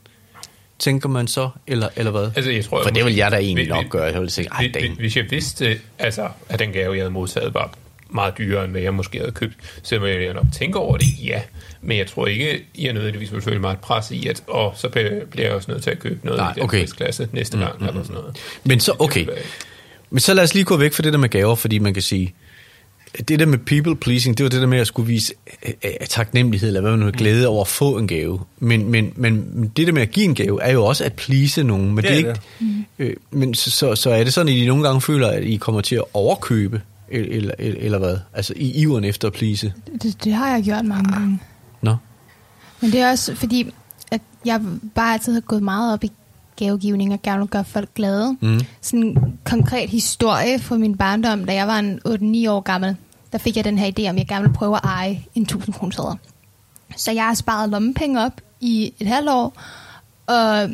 [0.80, 2.32] tænker man så, eller, eller hvad?
[2.36, 4.04] Altså, jeg tror, For det vil jeg da egentlig Vi- nok gøre.
[4.04, 4.98] Jeg vil tænke, ej, Hvis-.
[4.98, 7.74] Hvis jeg vidste, altså, at den gave, jeg havde modtaget, var
[8.10, 11.08] meget dyrere, end hvad jeg måske havde købt, så må jeg nok tænke over det,
[11.24, 11.42] ja.
[11.82, 14.90] Men jeg tror ikke, jeg nødvendigvis vil føle mig et pres i, at og så
[14.90, 16.80] bliver jeg også nødt til at købe noget Nej, i den okay.
[16.82, 18.38] prisklasse næste gang, mm, eller sådan noget.
[18.64, 19.26] Men så, okay.
[20.12, 22.04] Men så lad os lige gå væk fra det der med gaver, fordi man kan
[22.04, 22.34] sige,
[23.28, 25.34] det der med people pleasing, det var det der med at skulle vise
[25.68, 27.12] øh, øh, taknemmelighed, eller hvad man nu Mm.
[27.12, 28.40] glæde over at få en gave.
[28.60, 31.64] Men, men, men det der med at give en gave, er jo også at please
[31.64, 31.86] nogen.
[31.86, 32.42] Men, Det det er ikke,
[33.00, 35.56] øh, men så, så, så er det sådan, at I nogle gange føler, at I
[35.56, 38.18] kommer til at overkøbe, eller, eller, eller hvad?
[38.34, 39.74] Altså i iveren efter at please.
[40.02, 41.40] Det, det har jeg gjort mange gange.
[41.82, 41.96] Nå?
[42.82, 43.74] Men det er også fordi,
[44.12, 44.62] at jeg
[44.96, 46.12] bare altid har gået meget op i
[46.56, 48.38] gavegivning og gerne vil gøre folk glade.
[48.42, 48.60] Mm.
[48.82, 52.00] Sådan en konkret historie fra min barndom, da jeg var en
[52.46, 52.96] 8-9 år gammel,
[53.32, 55.74] der fik jeg den her idé om, jeg gerne ville prøve at eje en 1000
[55.74, 56.16] kroner
[56.96, 59.62] Så jeg har sparet lommepenge op i et halvt år,
[60.28, 60.70] og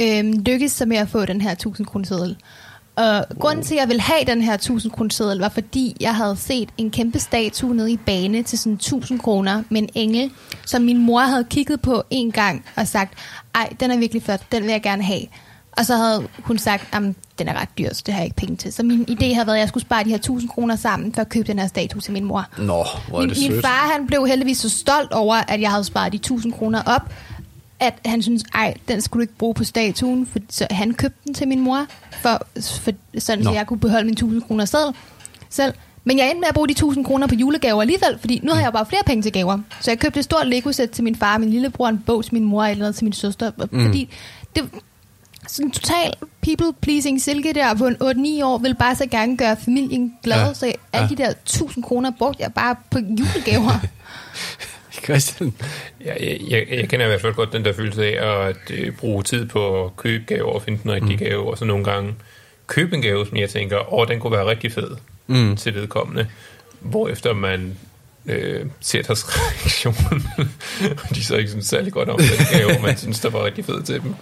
[0.00, 2.34] øhm, lykkedes så med at få den her 1000 kroner
[2.96, 6.36] Og grunden til, at jeg ville have den her 1000 kroner var fordi, jeg havde
[6.36, 10.30] set en kæmpe statue nede i bane til sådan 1000 kroner med en engel,
[10.66, 13.14] som min mor havde kigget på en gang og sagt,
[13.54, 15.22] ej, den er virkelig flot, den vil jeg gerne have.
[15.76, 17.02] Og så havde hun sagt, at
[17.38, 18.72] den er ret dyr, så det har jeg ikke penge til.
[18.72, 21.20] Så min idé havde været, at jeg skulle spare de her 1000 kroner sammen for
[21.20, 22.46] at købe den her statue til min mor.
[22.58, 23.64] Nå, hvor er Min, det min sødt.
[23.64, 27.12] far han blev heldigvis så stolt over, at jeg havde sparet de 1000 kroner op,
[27.80, 31.18] at han synes, ej, den skulle du ikke bruge på statuen, for, så han købte
[31.24, 31.86] den til min mor,
[32.22, 32.46] for,
[32.80, 33.50] for sådan, Nå.
[33.50, 34.94] så jeg kunne beholde mine 1000 kroner selv.
[35.50, 35.74] selv.
[36.04, 38.60] Men jeg endte med at bruge de 1000 kroner på julegaver alligevel, fordi nu har
[38.60, 39.58] jeg bare flere penge til gaver.
[39.80, 42.44] Så jeg købte et stort Lego-sæt til min far, min lillebror, en bog til min
[42.44, 43.50] mor, eller andet til min søster.
[43.72, 43.84] Mm.
[43.84, 44.08] Fordi
[44.56, 44.64] det
[45.48, 46.12] sådan total
[46.46, 47.96] people-pleasing silke der på en
[48.40, 50.54] 8-9 år, vil bare så gerne gøre familien glad, ja.
[50.54, 51.06] så alle Ja.
[51.08, 53.80] de der 1000 kroner brugte jeg bare på julegaver.
[55.04, 55.54] Christian?
[56.04, 58.92] Jeg, jeg, jeg, jeg kender i hvert fald godt den der følelse af at øh,
[58.92, 61.24] bruge tid på at købe gaver og finde den rigtige mm.
[61.24, 62.14] gave, og så nogle gange
[62.66, 65.56] købe en gave, som jeg tænker, åh, den kunne være rigtig fed mm.
[65.56, 66.26] til vedkommende,
[66.80, 67.76] hvorefter man
[68.26, 70.22] øh, ser deres reaktion,
[70.78, 73.64] og de så ikke synes særlig godt om den gave, man synes, der var rigtig
[73.64, 74.14] fed til dem.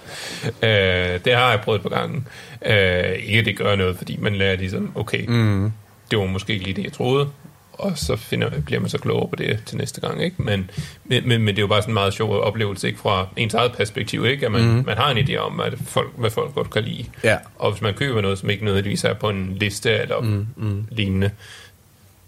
[0.63, 2.25] Øh, det har jeg prøvet et par gange.
[2.67, 5.73] Øh, ikke at det gør noget, fordi man lærer ligesom, okay, mm.
[6.11, 7.29] det var måske ikke lige det, jeg troede,
[7.73, 10.43] og så finder, bliver man så klogere på det til næste gang, ikke?
[10.43, 10.71] Men,
[11.05, 13.01] men, men, men det er jo bare sådan en meget sjov oplevelse, ikke?
[13.01, 14.47] Fra ens eget perspektiv, ikke?
[14.47, 14.85] At man, mm.
[14.87, 17.05] man har en idé om, at folk, hvad folk godt kan lide.
[17.25, 17.37] Ja.
[17.57, 20.47] Og hvis man køber noget, som ikke nødvendigvis er på en liste eller mm.
[20.57, 20.85] Mm.
[20.91, 21.31] lignende,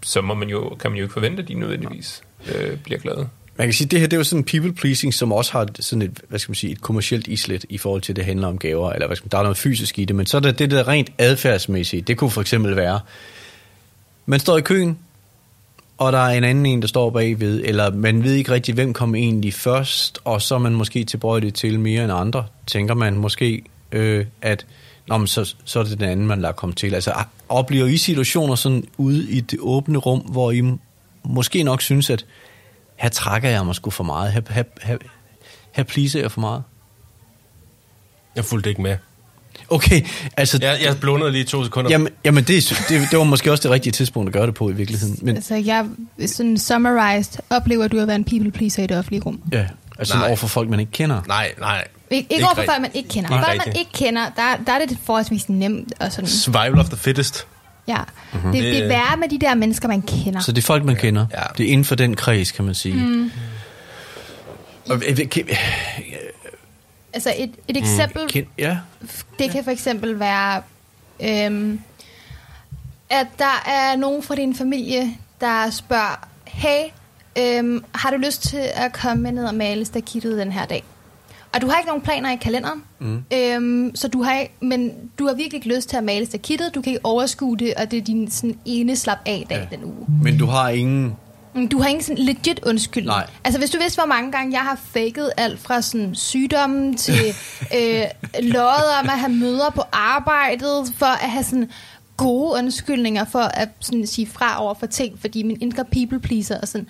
[0.03, 2.21] så må man jo, kan man jo ikke forvente, at de nødvendigvis
[2.55, 3.29] øh, bliver glade.
[3.57, 5.51] Man kan sige, at det her det er jo sådan en people pleasing, som også
[5.51, 8.25] har sådan et, hvad skal man sige, et kommercielt islet i forhold til, at det
[8.25, 10.37] handler om gaver, eller hvad skal man, der er noget fysisk i det, men så
[10.37, 12.01] er der det der rent adfærdsmæssige.
[12.01, 12.99] Det kunne for eksempel være,
[14.25, 14.97] Man står i køen,
[15.97, 18.93] og der er en anden en, der står bagved, eller man ved ikke rigtig, hvem
[18.93, 23.15] kom egentlig først, og så er man måske tilbøjelig til mere end andre, tænker man
[23.15, 24.65] måske, øh, at
[25.07, 26.93] Nå, men så, så er det den anden, man lader komme til.
[26.93, 27.13] Altså,
[27.49, 30.61] oplever I situationer sådan ude i det åbne rum, hvor I
[31.23, 32.25] måske nok synes, at
[32.95, 34.97] her trækker jeg mig sgu for meget, her, her, her,
[35.71, 36.63] her pleaser jeg for meget?
[38.35, 38.97] Jeg fulgte ikke med.
[39.69, 40.01] Okay,
[40.37, 40.59] altså...
[40.61, 41.91] Jeg, jeg blundede lige to sekunder.
[41.91, 44.69] Jamen, jamen det, det, det var måske også det rigtige tidspunkt at gøre det på
[44.69, 45.19] i virkeligheden.
[45.21, 45.85] Men, Altså, jeg
[46.25, 49.41] sådan summarized, oplever du at være en people pleaser i det offentlige rum?
[49.51, 49.65] ja,
[49.99, 50.27] altså Nej.
[50.27, 51.21] over for folk, man ikke kender.
[51.27, 51.83] Nej, nej.
[51.87, 52.73] Ik- ikke, Ikke overfor rigtigt.
[52.75, 53.29] folk, man ikke kender.
[53.29, 55.93] Folk, man ikke kender, der, der er det forholdsvis nemt.
[55.99, 57.47] Og sådan, Survival of the fittest.
[57.87, 57.97] ja.
[58.33, 58.51] Mm-hmm.
[58.51, 60.39] Det, det er Det- værre med de der mennesker, man kender.
[60.39, 61.25] Så det er folk, man kender.
[61.33, 61.41] Ja.
[61.57, 62.95] Det er inden for den kreds, kan man sige.
[62.95, 63.31] Mm.
[64.89, 65.47] Og, øh, kan-
[67.15, 68.77] Altså, et, et eksempel, kan, ja,
[69.39, 70.61] det kan for eksempel være,
[71.23, 71.79] øhm,
[73.09, 76.83] at der er nogen fra din familie, der spørger, hey,
[77.39, 80.83] øhm, har du lyst til at komme ned og male stakittet den her dag?
[81.53, 83.23] Og du har ikke nogen planer i kalenderen, mm.
[83.33, 86.81] øhm, så du har men du har virkelig ikke lyst til at male stakittet, du
[86.81, 89.75] kan ikke overskue det, og det er din sådan, ene slap af dag ja.
[89.77, 90.05] den uge.
[90.21, 91.15] men du har ingen...
[91.55, 93.07] Mm, Du har ingen sådan legit undskyldning.
[93.17, 93.27] Nej.
[93.43, 97.13] Altså, hvis du vidste, hvor mange gange jeg har faked alt fra sådan sygdommen til
[97.77, 98.03] øh,
[98.41, 101.69] løjet om at have møder på arbejdet, for at have sådan
[102.17, 106.61] gode undskyldninger for at sådan, sige fra over for ting, fordi min indre people pleaser
[106.61, 106.87] og sådan,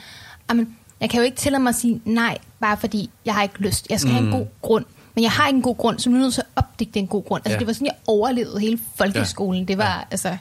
[0.49, 3.59] jamen, jeg kan jo ikke tillade mig at sige nej, bare fordi jeg har ikke
[3.59, 3.87] lyst.
[3.89, 4.15] Jeg skal mm.
[4.17, 4.85] have en god grund.
[5.15, 6.99] Men jeg har ikke en god grund, så nu er jeg nødt til at opdigte
[6.99, 7.41] en god grund.
[7.45, 7.59] Altså, Ja.
[7.59, 9.59] det var sådan, jeg overlevede hele folkeskolen.
[9.61, 9.65] Ja.
[9.67, 10.03] Det var, ja.
[10.11, 10.37] altså...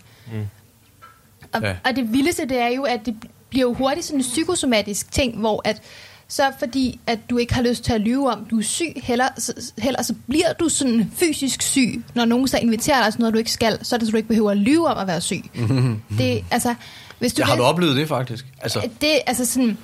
[1.52, 1.68] Og, Ja.
[1.68, 1.74] ja.
[1.84, 3.14] og det vildeste, det er jo, at det
[3.54, 5.82] bliver jo hurtigt sådan en psykosomatisk ting, hvor at
[6.28, 9.28] så fordi, at du ikke har lyst til at lyve om, du er syg, heller,
[9.38, 13.34] så, heller så bliver du sådan fysisk syg, når nogen så inviterer dig til noget,
[13.34, 15.20] du ikke skal, så er det, så du ikke behøver at lyve om at være
[15.20, 15.42] syg.
[16.18, 16.74] det, altså,
[17.18, 18.46] hvis du Ja, har vil- du oplevet det faktisk?
[18.60, 19.78] Altså, Det, altså sådan,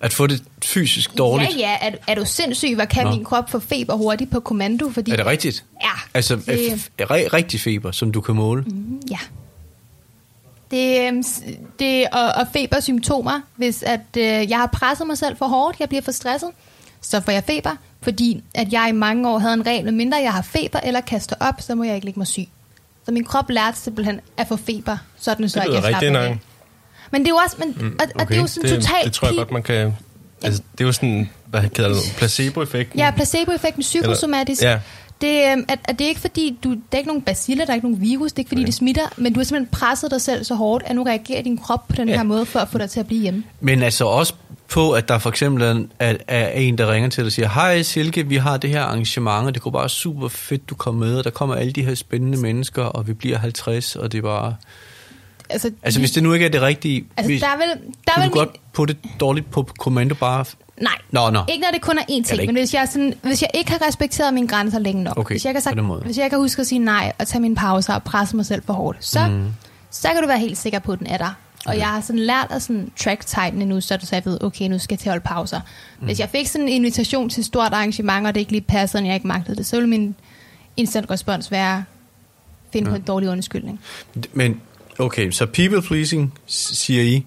[0.00, 1.50] at få det fysisk dårligt?
[1.50, 3.10] ja, ja, er, du- er du sindssyg, hvad kan Nå.
[3.10, 4.90] min krop få feber hurtigt på kommando?
[4.90, 5.64] Fordi, Er det rigtigt?
[5.82, 5.88] Ja.
[6.14, 8.64] Altså, det, f- rigtig feber, som du kan måle?
[9.10, 9.18] Ja.
[10.70, 11.24] Det, øhm,
[11.78, 15.88] det og, og febersymptomer, hvis at øh, jeg har presset mig selv for hårdt, jeg
[15.88, 16.50] bliver for stresset,
[17.02, 17.70] så får jeg feber,
[18.02, 21.36] fordi at jeg i mange år havde en regel, mindre jeg har feber eller kaster
[21.40, 22.48] op, så må jeg ikke ligge mig syg.
[23.04, 26.38] Så min krop lærte simpelthen at få feber, så Det at lyder jeg slapper af.
[27.10, 29.04] Men det er jo også, men, mm, og, og det er jo sådan det, totalt
[29.04, 29.96] det tror jeg godt, man kan...
[30.42, 32.98] Altså, det er jo sådan, hvad kalder det, placeboeffekten.
[32.98, 34.62] Ja, placeboeffekten psykosomatisk.
[34.62, 34.80] Eller- ja.
[35.20, 37.72] Det, øhm, at, at det er ikke fordi, du, der er ikke nogen baciller, der
[37.72, 40.10] er ikke nogen virus, det er ikke fordi, det smitter, men du har simpelthen presset
[40.10, 42.16] dig selv så hårdt, at nu reagerer din krop på den Ja.
[42.16, 43.44] her måde, for at få dig til at blive hjemme.
[43.60, 44.34] Men altså også
[44.68, 47.32] på, at der for eksempel er, en- er, er en, der ringer til dig og
[47.32, 50.74] siger, hej Silke, vi har det her arrangement, og det går bare super fedt, du
[50.74, 54.12] kommer med, og der kommer alle de her spændende mennesker, og vi bliver 50, og
[54.12, 54.54] det er bare...
[55.50, 58.12] Altså, Altså hvis det nu ikke er det rigtige, altså hvis, der er vel, der
[58.16, 60.44] er vel du godt på det dårligt på kommando bare...
[60.82, 61.40] Nej, Nå, nå.
[61.48, 63.70] ikke når det kun er én ting, ikke- men hvis jeg, sådan, hvis jeg ikke
[63.70, 66.00] har respekteret mine grænser længe nok, Okay, hvis, jeg kan måde.
[66.02, 68.62] hvis jeg kan huske at sige nej og tage mine pauser og presse mig selv
[68.66, 69.48] for hårdt, så, mm.
[69.90, 71.26] så kan du være helt sikker på, at den er der.
[71.26, 71.34] Og
[71.70, 71.78] Okay.
[71.78, 74.78] jeg har sådan lært at sådan track tighten nu, så, så jeg ved, okay, nu
[74.78, 75.60] skal jeg til at holde pauser.
[76.00, 76.06] Mm.
[76.06, 79.00] Hvis jeg fik sådan en invitation til et stort arrangement, og det ikke lige passede,
[79.02, 80.14] og jeg ikke magtede det, så ville min
[80.76, 81.84] instant respons være
[82.72, 83.80] finde på en dårlig undskyldning.
[84.32, 84.60] Men
[84.98, 87.24] okay, så people pleasing, siger I,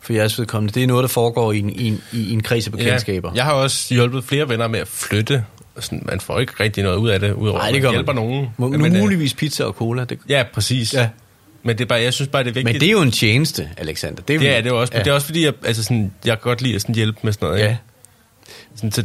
[0.00, 2.66] for jeres vedkommende, det er noget, der foregår i en, i en, i en kreds
[2.66, 3.30] af bekendtskaber.
[3.30, 5.44] Ja, jeg har også hjulpet flere venner med at flytte.
[5.80, 8.48] Sådan, man får ikke rigtig noget ud af det, udover Nej, at man hjælper nogen.
[8.56, 10.04] Må, Men, men, øh, muligvis pizza og cola.
[10.04, 10.94] Det, Ja, præcis.
[10.94, 11.08] Ja.
[11.62, 12.74] Men det er bare, jeg synes bare, det er vigtigt.
[12.74, 14.22] men det er jo en tjeneste, Alexander.
[14.22, 14.92] Det er, det er det jo også.
[14.92, 15.04] Men Ja.
[15.04, 17.32] det er også fordi, jeg, altså sådan, jeg kan godt lide at sådan hjælpe med
[17.32, 17.60] sådan noget.
[17.60, 17.68] Ja.
[17.68, 17.78] Ikke?
[18.74, 19.04] Sådan, så,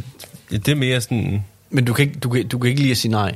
[0.50, 1.44] det er mere sådan...
[1.70, 3.34] Men du kan, ikke, du, kan, du kan ikke lide at sige nej.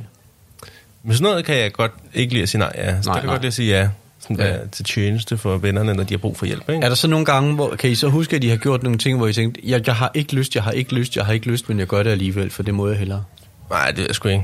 [1.03, 2.71] Men sådan noget kan jeg godt ikke lide at sige nej.
[2.75, 2.81] Ja.
[2.81, 3.33] Så Nej, der kan jeg nej.
[3.33, 3.89] godt lide at sige ja.
[4.23, 4.53] Sådan Ja.
[4.53, 4.57] ja.
[4.71, 6.69] til tjeneste for vennerne, når de har brug for hjælp.
[6.69, 6.85] Ikke?
[6.85, 8.97] Er der så nogle gange, hvor, kan I så huske, at I har gjort nogle
[8.97, 11.33] ting, hvor I tænkte, jeg, jeg har ikke lyst, jeg har ikke lyst, jeg har
[11.33, 13.23] ikke lyst, men jeg gør det alligevel, for det må jeg hellere.
[13.69, 14.43] Nej, det er jeg sgu ikke.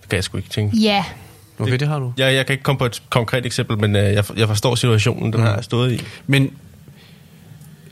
[0.00, 0.76] Det kan jeg sgu ikke tænke.
[0.76, 1.04] Ja,
[1.58, 2.12] Okay, det, det har du.
[2.16, 5.32] Jeg, jeg kan ikke komme på et konkret eksempel, men øh, jeg, jeg forstår situationen,
[5.32, 6.02] den har jeg stået i.
[6.26, 6.50] Men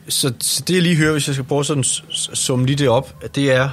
[0.07, 3.15] så, så det jeg lige hører, hvis jeg skal prøve sådan summe lige det op,
[3.23, 3.69] at det er,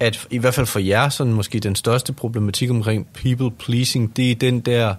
[0.00, 4.30] at i hvert fald for jer, sådan måske den største problematik omkring people pleasing, det
[4.30, 4.94] er den der,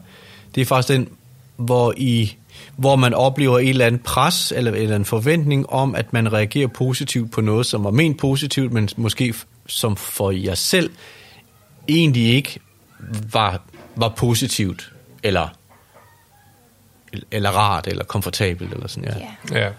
[0.55, 1.09] det er faktisk den,
[1.55, 2.35] hvor I
[2.75, 6.67] hvor man oplever et eller andet pres eller, eller en forventning om, at man reagerer
[6.67, 9.33] positivt på noget, som var ment positivt, men måske
[9.67, 10.91] som for jer selv
[11.87, 12.59] egentlig ikke
[13.31, 13.61] var,
[13.95, 15.47] var positivt, eller,
[17.31, 19.27] eller rart, eller komfortabelt, eller sådan, ja.
[19.51, 19.59] ja.
[19.65, 19.71] Ja.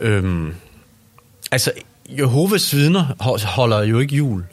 [0.00, 0.54] Øhm,
[1.50, 1.72] altså,
[2.08, 4.44] Jehovas vidner ho- holder jo ikke jul.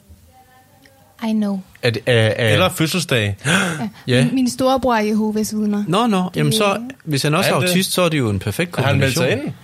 [1.28, 1.60] I know.
[1.90, 3.36] Det, er, er, Eller fødselsdag.
[4.06, 4.24] ja.
[4.24, 5.84] Min, min storebror er Jehovas vidner.
[5.88, 7.68] Nå, nå, jamen så, hvis han også er Er det?
[7.68, 9.38] autist, så er det jo en perfekt Har han meldt kombination.
[9.40, 9.54] sig ind?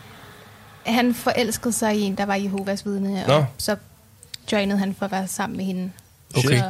[0.97, 3.33] Han forelskede sig i en, der var Jehovas vidne, Nå.
[3.35, 3.77] og så
[4.53, 5.91] joinede han for at være sammen med hende.
[6.37, 6.59] Okay.
[6.59, 6.65] Så,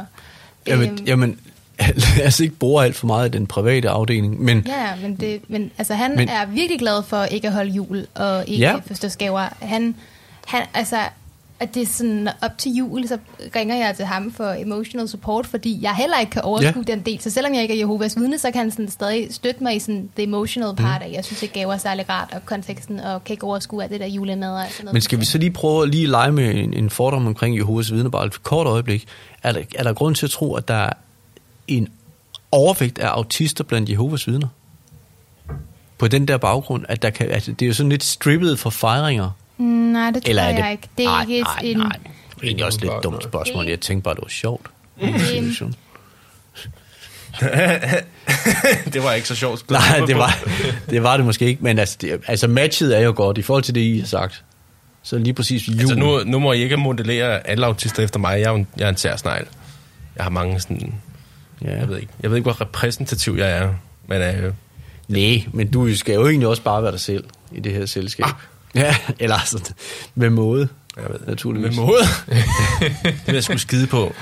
[0.67, 1.37] Jamen, øhm, jamen,
[2.17, 5.41] lad os ikke bruge alt for meget i den private afdeling, men Ja, men, det,
[5.47, 8.69] men altså, han Men- er virkelig glad for ikke at holde jul og ikke Ja.
[8.71, 8.75] ja.
[8.75, 9.47] fødselsdagsgaver.
[9.59, 9.95] Han,
[10.47, 10.97] han, altså,
[11.61, 13.17] at det er sådan op til jul, så
[13.55, 16.93] ringer jeg til ham for emotional support, fordi jeg heller ikke kan overskue ja.
[16.93, 17.21] den del.
[17.21, 19.79] Så selvom jeg ikke er Jehovas vidne, så kan han sådan stadig støtte mig i
[19.79, 21.13] sådan the emotional part, mm.
[21.13, 23.99] jeg synes ikke gaver er særlig rart, og konteksten, og kan ikke overskue alt det
[23.99, 24.93] der julemad og sådan noget.
[24.93, 27.91] Men skal vi så lige prøve at lige lege med en, en fordom omkring Jehovas
[27.91, 29.07] vidner bare et kort øjeblik?
[29.43, 30.93] Er der, er der grund til at tro, at der er
[31.67, 31.87] en
[32.51, 34.47] overvægt af autister blandt Jehovas vidner?
[35.97, 38.69] På den der baggrund, at der kan, altså, det er jo sådan lidt strippet for
[38.69, 39.29] fejringer.
[39.61, 40.59] Mm, Nej, det tror Eller er det?
[40.63, 40.87] jeg ikke.
[40.97, 41.77] Det er nej, ikke nej, en...
[41.77, 41.97] nej.
[42.29, 43.67] Det er egentlig også lidt dumt spørgsmål.
[43.67, 44.67] Jeg tænkte bare, det var sjovt.
[44.99, 45.75] Situation.
[48.93, 49.69] det var ikke så sjovt.
[49.71, 50.37] Nej, det var,
[50.89, 53.63] det var det måske ikke, men altså, det, altså matchet er jo godt i forhold
[53.63, 54.43] til det, I har sagt.
[55.03, 55.79] Så lige præcis jul.
[55.79, 58.39] Altså nu, nu må I ikke modellere alle autister efter mig.
[58.39, 59.47] Jeg er, en, jeg er en særsnegl.
[60.15, 60.93] Jeg har mange sådan...
[61.61, 61.77] ja.
[61.77, 63.73] Jeg ved ikke, jeg ved ikke hvor repræsentativ jeg er.
[64.07, 64.53] Men øh,
[65.07, 68.25] Nej, men du skal jo egentlig også bare være dig selv i det her selskab.
[68.25, 68.31] Ah.
[68.75, 69.75] Ja, eller sådan,
[70.15, 71.77] med måde, jeg ved, naturligvis.
[71.77, 72.01] med måde.
[73.03, 74.13] det vil jeg sgu skide på.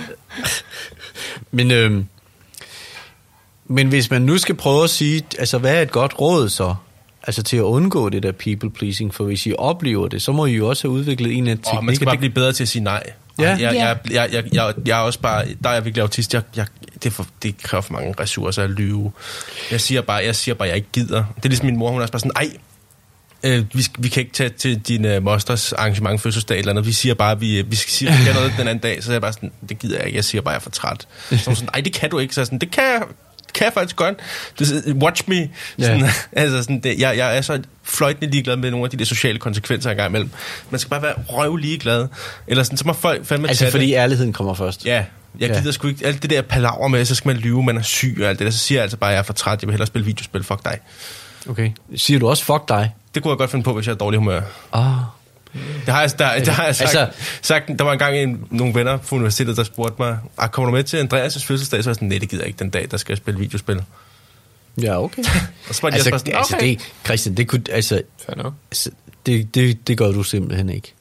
[1.51, 2.05] Men, øhm,
[3.67, 6.75] men hvis man nu skal prøve at sige, altså hvad er et godt råd så?
[7.23, 10.45] Altså til at undgå det der people pleasing, for hvis I oplever det, så må
[10.45, 11.95] I jo også have udviklet en af Og man teknikker.
[11.95, 13.03] skal bare Det- blive bedre til at sige nej.
[13.39, 13.49] Ja.
[13.49, 16.33] Jeg, jeg, jeg, jeg, jeg, jeg, er også bare, der er jeg virkelig autist.
[16.33, 16.65] Jeg, jeg,
[17.03, 19.11] det, for, det kræver for mange ressourcer at lyve.
[19.71, 21.23] Jeg siger bare, jeg siger bare, jeg ikke gider.
[21.35, 22.49] Det er ligesom min mor, hun er også bare sådan, ej,
[23.43, 26.87] øh, vi, vi kan ikke tage til din øh, mosters arrangement fødselsdag eller noget.
[26.87, 29.03] Vi siger bare, vi, vi skal sige, vi skal noget den anden dag.
[29.03, 30.15] Så er jeg bare sådan, det gider jeg ikke.
[30.17, 31.07] Jeg siger bare, jeg er for træt.
[31.29, 32.35] Så sådan, ej, det kan du ikke.
[32.35, 33.01] Så sådan, det kan jeg,
[33.53, 34.15] kan jeg faktisk godt.
[34.93, 35.49] Watch me.
[35.79, 36.11] Sådan, Ja.
[36.41, 39.39] altså sådan, det, jeg, jeg er så fløjtende ligeglad med nogle af de der sociale
[39.39, 40.29] konsekvenser engang imellem.
[40.69, 42.07] Man skal bare være røv ligeglad.
[42.47, 43.93] Eller sådan, så må folk fandme Altså fordi det.
[43.95, 44.85] ærligheden kommer først.
[44.85, 45.05] Ja,
[45.39, 45.59] jeg Ja.
[45.59, 48.17] gider sgu ikke alt det der palaver med, så skal man lyve, man er syg
[48.21, 48.51] og alt det der.
[48.51, 50.43] Så siger jeg altså bare, at jeg er for træt, jeg vil hellere spille videospil,
[50.43, 50.77] fuck dig.
[51.49, 51.71] Okay.
[51.95, 52.91] Siger du også fuck dig?
[53.15, 54.41] Det kunne jeg godt finde på, hvis jeg er dårlig humør.
[54.73, 54.83] Ah.
[55.85, 57.67] Det har jeg, der, der har jeg sagt, Altså- altså, sagt.
[57.79, 60.83] Der var engang en, nogle venner på universitetet, der spurgte mig, ah, kommer du med
[60.83, 61.83] til Andreas' fødselsdag?
[61.83, 63.39] Så var jeg sådan, nej, det gider jeg ikke den dag, der skal jeg spille
[63.39, 63.83] videospil.
[64.81, 65.23] Ja, okay.
[65.69, 66.67] Og så var de altså, sådan, altså okay.
[66.69, 68.89] det, Christian, det kunne, altså, altså,
[69.25, 70.93] det, det, det gør du simpelthen ikke.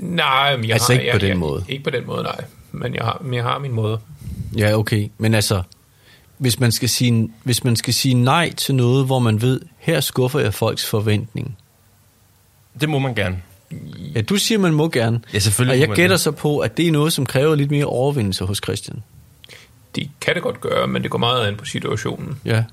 [0.00, 1.64] Nej, men jeg Altså har, ikke på jeg, den jeg, måde.
[1.68, 2.44] Ikke på den måde, nej.
[2.72, 3.98] Men jeg har, men jeg har min måde.
[4.58, 5.08] Ja, okay.
[5.18, 5.62] Men altså,
[6.38, 10.00] hvis man skal sige, hvis man skal sige nej til noget, hvor man ved, her
[10.00, 11.56] skuffer jeg folks forventning.
[12.80, 13.42] Det må man gerne.
[14.14, 15.20] Ja, du siger, man må gerne.
[15.34, 16.20] Ja, selvfølgelig Og må jeg gætter det.
[16.20, 19.02] så på, at det er noget, som kræver lidt mere overvindelse hos Christian.
[19.94, 22.40] Det kan det godt gøre, men det går meget an på situationen.
[22.44, 22.64] Ja.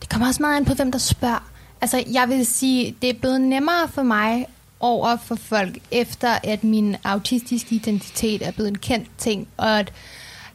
[0.00, 1.50] Det kommer også meget an på, hvem der spørger.
[1.80, 4.46] Altså, jeg vil sige, det er blevet nemmere for mig
[4.80, 9.92] over for folk, efter at min autistiske identitet er blevet en kendt ting, og at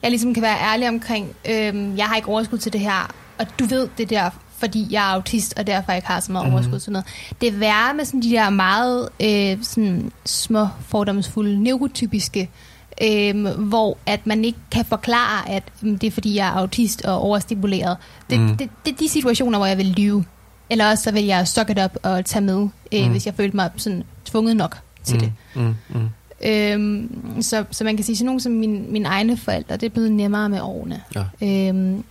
[0.01, 3.45] jeg ligesom kan være ærlig omkring, øhm, jeg har ikke overskud til det her, og
[3.59, 6.53] du ved det der, fordi jeg er autist, og derfor ikke har så meget mm.
[6.53, 7.07] overskud til noget.
[7.41, 12.49] Det værre med sådan de der meget øh, sådan små, fordomsfulde, neurotypiske,
[13.03, 17.05] øhm, hvor at man ikke kan forklare, at mm, det er fordi, jeg er autist
[17.05, 17.97] og overstimuleret.
[18.29, 18.57] Det, mm.
[18.57, 20.25] det, det er de situationer, hvor jeg vil lyve.
[20.69, 23.11] Eller også så vil jeg suck it up og tage med, øh, mm.
[23.11, 25.19] hvis jeg følte mig sådan tvunget nok til mm.
[25.19, 25.33] det.
[25.55, 26.09] Mm, mm.
[26.45, 29.89] Øhm, så, så man kan sige, sådan nogle som min, mine egne forældre, det er
[29.89, 31.01] blevet nemmere med årene.
[31.15, 31.23] Ja.
[31.47, 32.03] Øhm,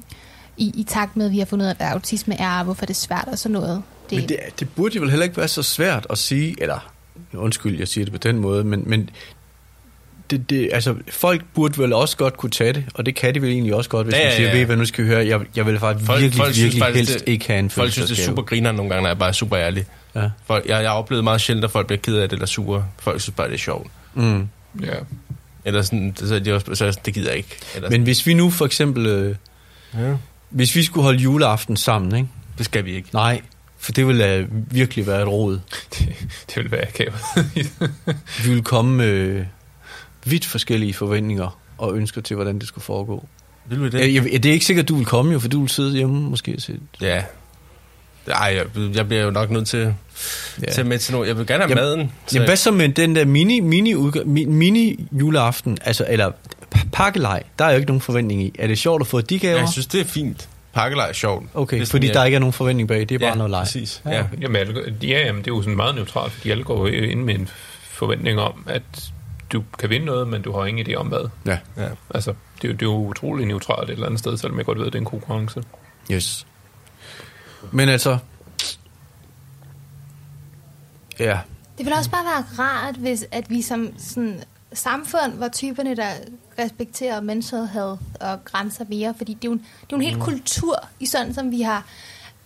[0.58, 2.86] i, I takt med, at vi har fundet ud af, hvad autisme er, og hvorfor
[2.86, 3.82] det er svært og sådan noget.
[4.10, 6.92] Det, Men det, det burde jo vel heller ikke være så svært at sige, eller
[7.34, 9.10] undskyld, jeg siger det på den måde, men, men
[10.30, 13.42] det, det, altså, folk burde vel også godt kunne tage det, og det kan de
[13.42, 14.54] vel egentlig også godt, hvis Ja, ja, ja, man siger, ja.
[14.54, 16.82] ved I hvad, nu skal vi høre, jeg, jeg vil faktisk Folk- virkelig, folk virkelig
[16.82, 19.08] faktisk, helst det- ikke have en Folk synes, det er super griner nogle gange, når
[19.10, 19.84] jeg bare er super ærlig.
[20.14, 20.30] Ja.
[20.46, 22.84] Folk, jeg, jeg har oplevet meget sjældent, at folk bliver ked af det eller sure.
[22.98, 23.90] Folk synes bare, det er sjovt.
[24.14, 24.48] Mm.
[24.82, 24.94] Ja.
[25.64, 27.56] Eller sådan, så er de også, så det gider jeg ikke.
[27.74, 29.34] Eller Men hvis vi nu for eksempel, øh,
[29.94, 30.14] ja,
[30.50, 32.28] hvis vi skulle holde juleaften sammen, ikke?
[32.58, 33.08] det skal vi ikke.
[33.12, 33.40] Nej,
[33.78, 35.60] for det ville uh, virkelig være et råd.
[35.98, 36.08] Det,
[36.54, 37.14] det vil være akavet.
[38.44, 39.44] Vi ville komme med
[40.24, 43.26] vidt forskellige forventninger og ønsker til, hvordan det skulle foregå.
[43.66, 43.92] Vil vi det?
[43.92, 44.14] Det?
[44.14, 46.20] Jeg, det er ikke sikkert, at du vil komme jo, for du vil sidde hjemme
[46.30, 46.78] måske og se.
[47.00, 47.22] Ja.
[48.26, 49.94] Ej, jeg, jeg bliver jo nok nødt til
[50.66, 50.72] Ja.
[50.72, 51.28] til med til noget.
[51.28, 52.12] Jeg vil gerne have Jamen- maden.
[52.26, 56.30] Så Jamen, hvad så med den der mini, mini, udga- mi- mini juleaften, altså, eller
[56.92, 58.52] pakkelej, der er jo ikke nogen forventning i.
[58.58, 59.58] Er det sjovt at få de gaver?
[59.58, 60.48] jeg synes, det er fint.
[60.72, 61.46] Pakkelej er sjovt.
[61.54, 63.34] okay, det fordi sådan, der jeg- ikke er nogen forventning bag, det er bare ja,
[63.34, 63.60] noget leg.
[63.60, 64.02] præcis.
[64.04, 64.40] Ja, Ja, okay.
[64.42, 67.22] Jamen, alle, ja, jamen, det er jo sådan meget neutralt, fordi alle går jo ind
[67.22, 67.48] med en
[67.82, 68.82] forventning om, at
[69.52, 71.28] du kan vinde noget, men du har ingen idé om hvad.
[71.46, 71.88] Ja, Ja.
[72.14, 74.66] Altså, det, er jo- det er jo utrolig neutralt et eller andet sted, selvom jeg
[74.66, 75.62] godt ved, at det er en konkurrence.
[76.12, 76.46] yes.
[77.72, 78.18] Men altså...
[81.20, 81.38] Ja,
[81.78, 84.40] Det ville også bare være rart, hvis at vi som sådan,
[84.72, 86.10] samfund var typerne, der
[86.58, 87.68] respekterer mental
[88.20, 90.20] og grænser mere, fordi det er jo en, det er jo en hel Mm.
[90.22, 91.86] kultur i sådan, som vi har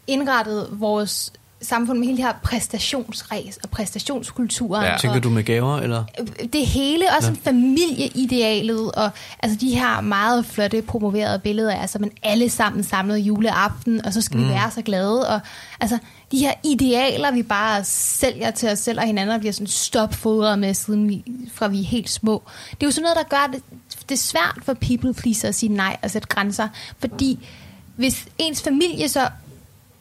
[0.06, 1.32] indrettet vores
[1.62, 4.85] samfund med hele det her præstationsræs og præstationskulturen.
[4.85, 4.96] Ja.
[5.01, 6.05] tænker du med gaver, eller?
[6.53, 7.51] det hele, også ja.
[7.51, 9.11] familieidealet, og
[9.42, 14.12] altså de her meget flotte promoverede billeder af, altså man alle sammen samlet juleaften, og
[14.12, 14.44] så skal mm.
[14.44, 15.40] vi være så glade, og
[15.81, 15.98] altså
[16.33, 20.59] de her idealer, vi bare sælger til os selv og hinanden, og bliver sådan stopfodret
[20.59, 22.42] med, siden vi, fra vi er helt små.
[22.70, 23.62] Det er jo sådan noget, der gør det,
[24.09, 27.48] det er svært for people pleaser at sige nej og sætte grænser, fordi
[27.96, 29.29] hvis ens familie så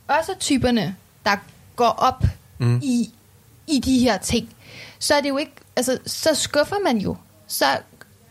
[0.07, 1.35] også er typerne, der
[1.75, 2.23] går op
[2.57, 2.79] mm.
[2.83, 3.09] i,
[3.67, 4.49] i de her ting,
[4.99, 7.15] så er det jo ikke, altså, så skuffer man jo.
[7.47, 7.65] Så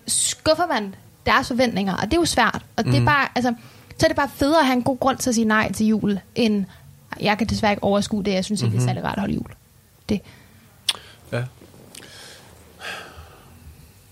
[0.07, 0.95] skuffer man
[1.27, 2.63] deres forventninger, og det er jo svært.
[2.77, 3.55] Og det er bare, altså,
[3.99, 5.87] så er det bare federe at have en god grund til at sige nej til
[5.87, 6.65] jul, end
[7.21, 8.79] jeg kan desværre ikke overskue det, jeg synes ikke, mm-hmm.
[8.79, 9.47] det er særlig rart at holde jul.
[10.09, 10.21] Det.
[11.33, 11.43] Ja.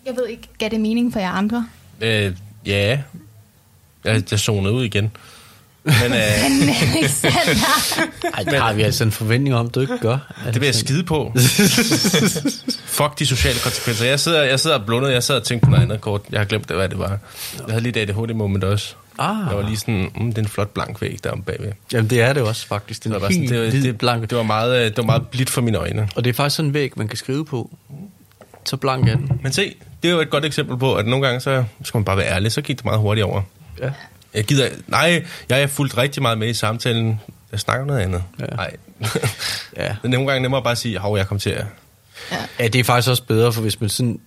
[0.07, 1.69] Jeg ved ikke, gav det mening for jer andre?
[2.01, 2.37] Øh,
[2.67, 3.03] ja.
[4.05, 5.13] Jeg, jeg zonede ud igen.
[6.03, 7.67] Men øh, Alexander,
[8.37, 10.19] Ej, det har vi altså en forventning om, du ikke gør.
[10.47, 11.33] det vil jeg skide på.
[12.87, 14.07] Fuck de sociale konsekvenser.
[14.07, 16.21] Jeg sidder, jeg sidder og blunder, jeg sidder og tænker på noget andet kort.
[16.31, 17.09] Jeg har glemt, hvad det var.
[17.09, 17.19] Jeg
[17.69, 18.95] havde lige et ADHD-moment også.
[19.19, 19.37] Ah.
[19.49, 21.73] Jeg var lige sådan, mm, det er en flot blank væg der om bagved.
[21.93, 23.05] Jamen, det er det også faktisk.
[23.05, 24.31] Det er var, sådan, det, var, hvid, det, blank.
[24.31, 26.09] det, var meget, øh, det var meget blidt for mine øjne.
[26.17, 27.71] Og det er faktisk sådan en væg, man kan skrive på.
[28.65, 29.41] Så blank er den.
[29.43, 32.05] Men se, det er jo et godt eksempel på, at nogle gange, så skal man
[32.05, 33.43] bare være ærlig, så gik det meget hurtigt over.
[33.83, 33.91] Ja.
[34.35, 37.21] Jeg gider, nej, jeg er fulgt rigtig meget med i samtalen.
[37.53, 38.23] Jeg snakker om noget andet.
[38.41, 38.47] Ja.
[38.47, 38.77] Nej.
[39.77, 39.97] Ja.
[40.03, 41.65] Men nogle gange nemmere bare at sige, hov, jeg kom til at...
[42.61, 44.21] ja, det er faktisk også bedre, for hvis man sådan...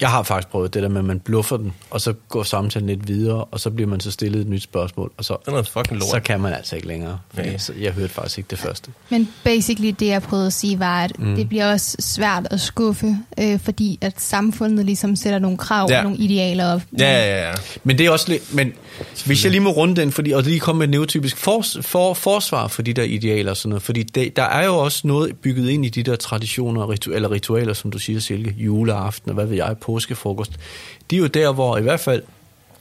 [0.00, 2.88] Jeg har faktisk prøvet det der med, at man bluffer den, og så går samtalen
[2.88, 5.68] lidt videre, og så bliver man så stillet et nyt spørgsmål, og så, er noget
[5.68, 6.10] fucking lort.
[6.10, 7.18] så kan man altså ikke længere.
[7.34, 7.58] Fordi Ja.
[7.58, 8.90] så, jeg hørte faktisk ikke det første.
[9.10, 11.34] Men basically det, jeg prøvede at sige, var, at mm.
[11.36, 15.98] det bliver også svært at skuffe, øh, fordi at samfundet ligesom sætter nogle krav Ja.
[15.98, 16.82] og nogle idealer op.
[16.98, 17.54] Ja, ja, ja.
[17.84, 18.72] Men det er også lidt, men
[19.26, 22.14] hvis jeg lige må runde den, fordi, og lige komme med et neotypisk for, for,
[22.14, 25.36] forsvar for de der idealer og sådan noget, fordi det, der er jo også noget
[25.36, 29.30] bygget ind i de der traditioner og ritu, eller ritualer, som du siger, Silke, juleaften
[29.30, 30.52] og hvad ved jeg, påskefrokost.
[31.10, 32.22] De er jo der, hvor i hvert fald,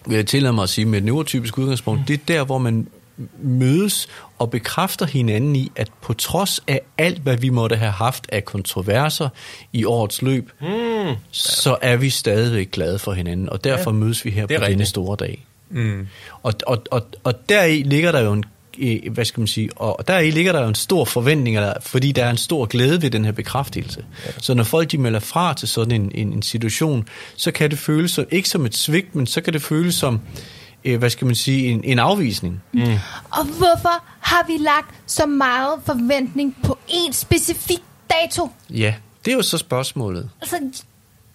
[0.05, 2.87] vil jeg tillade mig at sige med et neurotypisk udgangspunkt, det er der, hvor man
[3.41, 4.07] mødes
[4.39, 8.45] og bekræfter hinanden i, at på trods af alt, hvad vi måtte have haft af
[8.45, 9.29] kontroverser
[9.73, 11.15] i årets løb, mm.
[11.31, 14.57] så er vi stadigvæk glade for hinanden, og derfor ja, mødes vi her på er
[14.57, 14.89] denne rigtigt.
[14.89, 15.45] store dag.
[15.69, 16.07] Mm.
[16.43, 18.43] Og, og, og, og deri ligger der jo en
[19.11, 22.11] hvad skal man sige, og der i ligger der jo en stor forventning, eller, fordi
[22.11, 24.05] der er en stor glæde ved den her bekræftelse.
[24.37, 27.79] Så når folk de melder fra til sådan en, en, en situation, så kan det
[27.79, 30.21] føles som, ikke som et svigt, men så kan det føles som,
[30.85, 32.63] øh, hvad skal man sige, en, en afvisning.
[32.73, 32.81] Mm.
[33.31, 38.49] Og hvorfor har vi lagt så meget forventning på en specifik dato?
[38.69, 38.93] Ja,
[39.25, 40.29] det er jo så spørgsmålet.
[40.41, 40.57] Altså,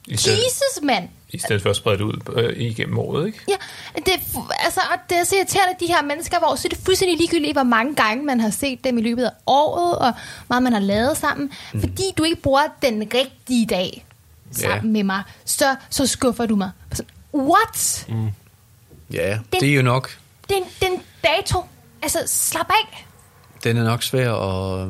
[0.08, 1.08] Jesus, mand!
[1.32, 3.38] I stedet for at sprede det ud øh, igennem året, ikke?
[3.48, 3.54] Ja,
[3.96, 4.12] det,
[4.64, 7.18] altså, og det er så irriterende, at de her mennesker, hvor så er det fuldstændig
[7.18, 10.62] ligegyldigt, hvor mange gange man har set dem i løbet af året, og hvor meget
[10.62, 11.50] man har lavet sammen.
[11.74, 11.80] Mm.
[11.80, 14.06] Fordi du ikke bruger den rigtige dag
[14.52, 14.92] sammen Ja.
[14.92, 16.70] med mig, så, så skuffer du mig.
[16.92, 17.02] Så,
[17.34, 18.06] what?
[18.08, 18.28] Mm.
[19.12, 21.64] Ja, det er jo nok, Den, den dato.
[22.02, 23.06] Altså, slap af.
[23.64, 24.88] den er nok svær at...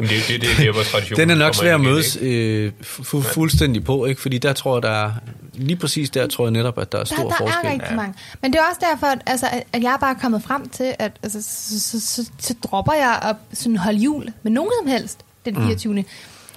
[0.00, 1.20] Jamen, det, det, det, det er jo vores tradition.
[1.20, 4.20] Den er nok svær at mødes øh, fu- fuldstændig på, ikke?
[4.20, 5.12] Fordi der tror jeg, der er,
[5.54, 7.68] lige præcis der tror jeg netop, at der er Der, stor der forskel.
[7.70, 8.14] er rigtig mange.
[8.42, 11.12] Men det er også derfor, at, altså, at- jeg er bare kommet frem til, at
[11.22, 15.18] altså, så, så, så, så dropper jeg at sådan holde jul med nogen som helst
[15.44, 15.94] den 24.
[15.94, 16.04] Mm.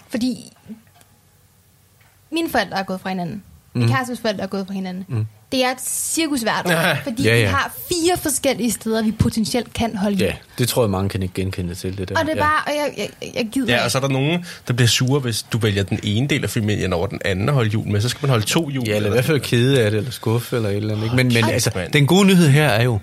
[0.10, 0.52] Fordi
[2.32, 3.44] mine forældre er gået fra hinanden.
[3.74, 5.06] Min kærestes forældre er gået fra hinanden.
[5.08, 5.26] Mm.
[5.54, 6.94] Det er et cirkusvært, Ja.
[6.94, 7.50] fordi Ja, vi ja.
[7.50, 10.26] har fire forskellige steder, vi potentielt kan holde jul.
[10.28, 12.20] Ja, det tror jeg, mange kan ikke genkende til det der.
[12.20, 12.42] Og det er ja.
[12.44, 15.20] bare, og jeg, jeg, jeg gider Ja, og så er der nogen, der bliver sure,
[15.20, 18.02] hvis du vælger den ene del af familien over den anden at holde jul med.
[18.02, 18.88] Så skal man holde to jul.
[18.88, 21.04] Ja, eller i hvert fald kede af det, eller skuffe, eller et eller andet.
[21.04, 21.16] Ikke?
[21.16, 23.00] Men, men altså, den gode nyhed her er jo,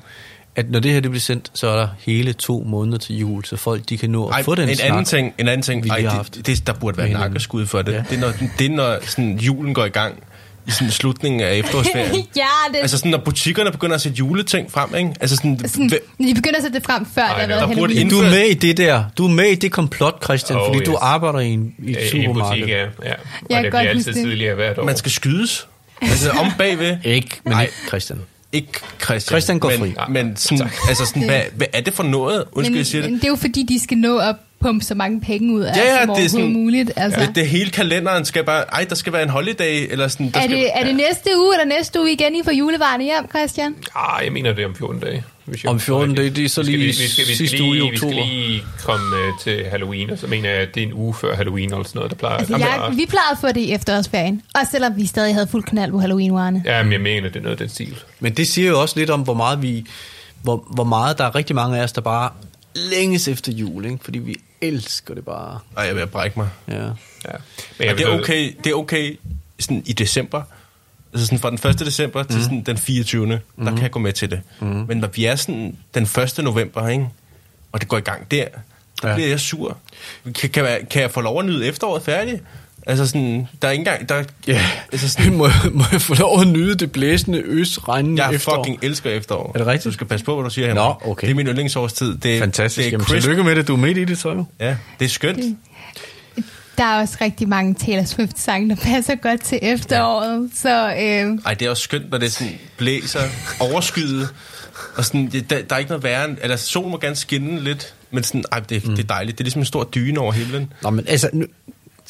[0.56, 3.44] at når det her det bliver sendt, så er der hele to måneder til jul,
[3.44, 4.88] så folk de kan nå at Ej, få den en snak.
[4.90, 7.66] anden ting, en anden ting vi ej, har det, haft det, der burde være nakkeskud
[7.66, 7.92] for det.
[7.92, 7.96] Ja.
[7.96, 8.04] Ja.
[8.10, 10.22] Det er, når, det er, når sådan, julen går i gang
[10.66, 12.14] i sådan slutningen af efterårsferien.
[12.36, 12.42] ja,
[12.72, 15.14] det Altså sådan, når butikkerne begynder at sætte juleting frem, ikke?
[15.20, 18.10] Altså sådan, sådan, de begynder at sætte det frem, før Ej, der har været Halloween.
[18.10, 19.04] Du er med i det der.
[19.18, 20.98] Du er med i det komplot, Christian, Oh, fordi du yes.
[21.00, 22.60] arbejder i en, i et Ja, I supermarked.
[22.62, 22.80] butik, ja.
[22.80, 22.84] ja.
[22.84, 23.16] Og Jeg det
[23.48, 24.22] bliver godt altid det.
[24.22, 24.84] tidligere hvert år.
[24.84, 25.68] man skal skydes.
[26.02, 26.96] Altså om bagved.
[27.04, 27.62] Ikke, men Nej.
[27.62, 28.18] ikke Christian.
[28.52, 28.68] Ikke
[29.04, 29.20] Christian.
[29.34, 29.92] Christian går men, fri.
[30.08, 32.44] Men sådan, altså sådan, hvad, hvad er det for noget?
[32.52, 33.20] Undskyld, men, jeg siger men det.
[33.22, 35.82] det er jo fordi, de skal nå at pumpe så mange penge ud af, Ja,
[35.94, 36.92] ja, som det er sådan- muligt.
[36.96, 37.20] Altså.
[37.20, 38.64] Det, det hele kalenderen skal bare...
[38.72, 40.30] Ej, der skal være en holiday, eller sådan...
[40.30, 43.04] Der Er skal, det, er det næste uge, eller næste uge igen, I får julevarerne
[43.04, 43.74] hjem, Christian?
[43.96, 45.24] Ah, jeg mener, det er om 14 dage.
[45.44, 46.36] Hvis jeg Om forstår 14 rigtigt.
[46.36, 47.90] dage, det er så Vi skal- lige vi skal- vi skal sidste lige- uge i
[47.90, 48.26] Vi skal oktober.
[48.26, 51.36] lige komme øh, til Halloween, og så mener jeg, at det er en uge før
[51.36, 52.36] Halloween, eller sådan noget, der plejer.
[52.36, 54.42] Altså, jeg, vi plejede at få det i efterårsferien.
[54.54, 56.62] Og selvom vi stadig havde fuld knald på Halloween-varerne.
[56.66, 57.96] Ja, men jeg mener, det er noget af den stil.
[58.20, 59.84] Men det siger jo også lidt om, hvor meget vi...
[60.42, 62.30] Hvor, hvor meget der er rigtig mange af os, der bare
[62.74, 63.98] længes efter jul, ikke?
[64.02, 65.58] Fordi vi elsker det bare.
[65.76, 66.48] Ej, jeg vil brække mig.
[66.68, 66.74] Ja.
[66.74, 66.88] Ja.
[67.78, 69.18] Men jeg det er okay, det er okay
[69.60, 70.42] sådan i december.
[71.12, 71.78] Altså sådan fra den 1.
[71.86, 73.26] december til sådan den 24.
[73.26, 73.64] Mm.
[73.64, 74.40] Der kan jeg gå med til det.
[74.60, 74.66] Mm.
[74.66, 76.38] Men når vi er sådan den 1.
[76.44, 77.08] november, ikke?
[77.72, 78.48] og det går i gang der, der
[79.02, 79.08] Ja.
[79.08, 79.14] ja.
[79.14, 79.76] bliver jeg sur.
[80.34, 82.42] Kan, kan, jeg, kan jeg få lov at nyde efteråret færdigt?
[82.86, 84.08] Altså sådan, der er ikke engang...
[84.08, 88.24] Der, Ja, altså sådan, må, må jeg få lov at nyde det blæsende øs, regnende
[88.24, 88.56] jeg efterår?
[88.64, 89.50] fucking elsker efterår.
[89.54, 89.84] Er det rigtigt?
[89.84, 90.74] Du skal passe på, hvad du siger her.
[90.74, 91.26] Nå, okay.
[91.26, 92.16] Det er min yndlingsårstid.
[92.16, 92.76] Det, er- Fantastisk.
[92.76, 93.68] Det er Jamen, tillykke med det.
[93.68, 94.44] Du er midt i det, så jo.
[94.60, 95.56] Ja, det er skønt.
[96.78, 100.50] Der er også rigtig mange Taylor Swift-sange, der passer godt til efteråret.
[100.54, 103.20] Så øh, Ej, det er også skønt, når det sådan blæser,
[103.60, 104.28] overskyet,
[104.96, 107.60] og sådan, det, der, der er ikke noget værre end, eller solen må gerne skinne
[107.60, 108.96] lidt, men sådan, ej, det, mm.
[108.96, 109.38] det er dejligt.
[109.38, 110.72] Det er ligesom en stor dyne over himlen.
[110.82, 111.30] Nå, men altså...
[111.32, 111.46] Nu,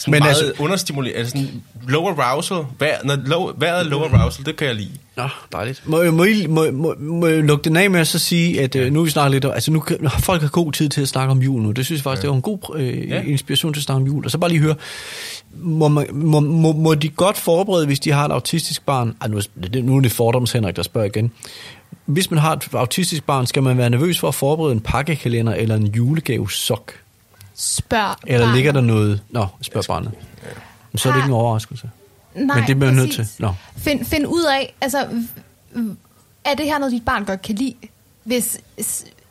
[0.00, 2.56] Sådan Men meget altså- understimuleret, altså sådan low arousal.
[2.78, 4.90] Vær, når low, vejret er low arousal, det kan jeg lide.
[5.16, 5.82] Nå, dejligt.
[5.86, 8.60] Må, jeg- må, I, må, må, må jeg lukke den af med at så sige,
[8.60, 9.84] at øh, nu vi snakket lidt om, altså nu
[10.18, 11.70] folk har god tid til at snakke om jul nu.
[11.70, 12.22] Det synes jeg faktisk, ja.
[12.22, 13.22] det var en god øh, ja.
[13.22, 14.24] Inspiration til at snakke om jul.
[14.24, 14.74] Og så bare lige høre,
[15.54, 19.28] må, man, må, må, må de godt forberede, hvis de har et autistisk barn, ej,
[19.28, 19.40] nu, er
[19.72, 21.32] det- nu er det fordoms Henrik, der spørger igen.
[22.06, 25.54] Hvis man har et autistisk barn, skal man være nervøs for at forberede en pakkekalender
[25.54, 26.92] eller en julegave sok?
[27.60, 28.54] Spørg Eller barnet.
[28.56, 29.20] ligger der noget...
[29.30, 30.12] Nå, spørg barnet.
[30.92, 31.90] Men så er det ikke en overraskelse.
[32.34, 33.28] Nej, Men det bliver nødt til.
[33.38, 33.54] Nå.
[33.76, 34.98] Find, find ud af, altså,
[36.44, 37.74] er det her noget, dit barn godt kan lide?
[38.24, 38.58] Hvis,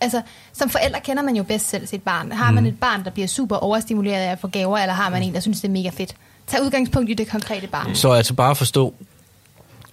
[0.01, 0.21] altså,
[0.53, 2.31] som forældre kender man jo bedst selv sit barn.
[2.31, 2.55] Har Mm.
[2.55, 5.33] man et barn, der bliver super overstimuleret af at få gaver, eller har man en,
[5.33, 6.15] der synes, det er mega fedt?
[6.47, 7.95] Tag udgangspunkt i det konkrete barn.
[7.95, 8.93] Så altså bare forstå,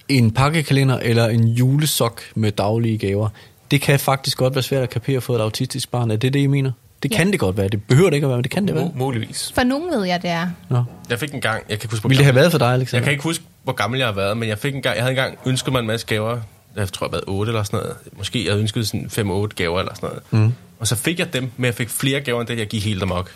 [0.09, 3.29] en pakkekalender eller en julesok med daglige gaver,
[3.71, 6.11] det kan faktisk godt være svært at kapere for et autistisk barn.
[6.11, 6.71] Er det det, I mener?
[7.03, 7.17] Det Ja.
[7.17, 7.67] kan det godt være.
[7.67, 8.85] Det behøver det ikke at være, men det kan det være.
[8.85, 9.51] Mu- Muligvis.
[9.55, 10.47] For nogen ved jeg, det er.
[10.69, 10.83] Nå.
[11.09, 12.67] Jeg fik en gang, jeg kan ikke huske, hvor Ville det have været for dig,
[12.73, 12.97] Alexander?
[12.97, 15.03] Jeg kan ikke huske, hvor gammel jeg har været, men jeg fik en gang, jeg
[15.03, 16.39] havde engang ønsket mig en masse gaver.
[16.75, 17.95] Jeg tror, jeg har været 8 eller sådan noget.
[18.17, 20.47] Måske jeg havde ønsket sådan 5-8 gaver eller sådan noget.
[20.47, 20.53] Mm.
[20.79, 23.03] Og så fik jeg dem, men jeg fik flere gaver end det, jeg gik helt
[23.03, 23.31] amok.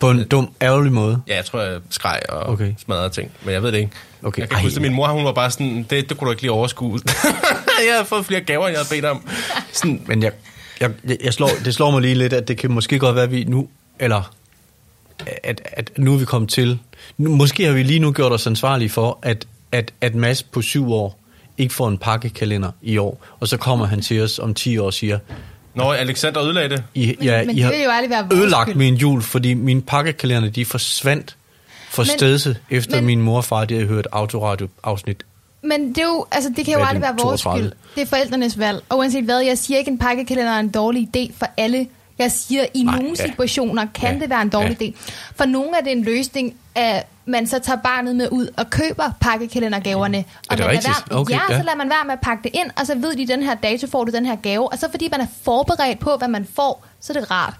[0.00, 1.22] På en dum, ærgerlig måde.
[1.28, 2.52] Ja, jeg tror, jeg skreg og Okay.
[2.52, 2.74] okay.
[2.78, 3.30] smadrede ting.
[3.44, 3.90] Men jeg ved det ikke.
[4.22, 4.40] Okay.
[4.40, 6.30] Jeg kan Ej, huske, at min mor hun var bare sådan, det, det kunne du
[6.30, 7.00] ikke lige overskue.
[7.86, 9.28] jeg havde fået flere gaver, end jeg havde bedt om.
[9.72, 10.32] Sådan, Men jeg,
[10.80, 10.90] jeg,
[11.24, 13.44] jeg slår, det slår mig lige lidt, at det kan måske godt være, at vi
[13.44, 13.68] nu,
[13.98, 14.34] eller
[15.42, 16.78] at, at nu er vi kommet til,
[17.18, 20.62] nu, måske har vi lige nu gjort os ansvarlige for, at, at, at Mads på
[20.62, 21.18] syv år
[21.58, 24.86] ikke får en pakkekalender i år, og så kommer han til os om 10 år
[24.86, 25.18] og siger,
[25.74, 26.84] Når Alexander ødelagde det.
[26.94, 28.76] I, Men- ja, men I det har vil jo aldrig være ødelagt skyld.
[28.78, 31.36] min jul, fordi mine pakkekalender, de forsvandt
[31.90, 35.24] for stedse, efter men- min mor og far, de havde hørt autoradio-afsnit.
[35.64, 37.68] Men det, er jo, altså, det kan jo er aldrig være vores 32?
[37.68, 37.78] skyld.
[37.94, 38.84] Det er forældrenes valg.
[38.88, 41.86] Og uanset hvad, jeg siger ikke, en pakkekalender er en dårlig idé for alle.
[42.18, 43.26] Jeg siger, i Nej, nogle ja.
[43.26, 44.86] situationer kan Ja, det være en dårlig ja.
[44.86, 44.92] idé.
[45.36, 49.12] For nogle er det en løsning, at man så tager barnet med ud og køber
[49.20, 50.24] pakkekalendergaverne.
[50.50, 50.94] Og det man rigtigt?
[51.10, 51.58] Være, Okay, ja, ja.
[51.58, 53.54] så lader man være med at pakke det ind, og så ved de, den her
[53.54, 54.72] dato får du den her gave.
[54.72, 57.54] Og så fordi man er forberedt på, hvad man får, så er det rart.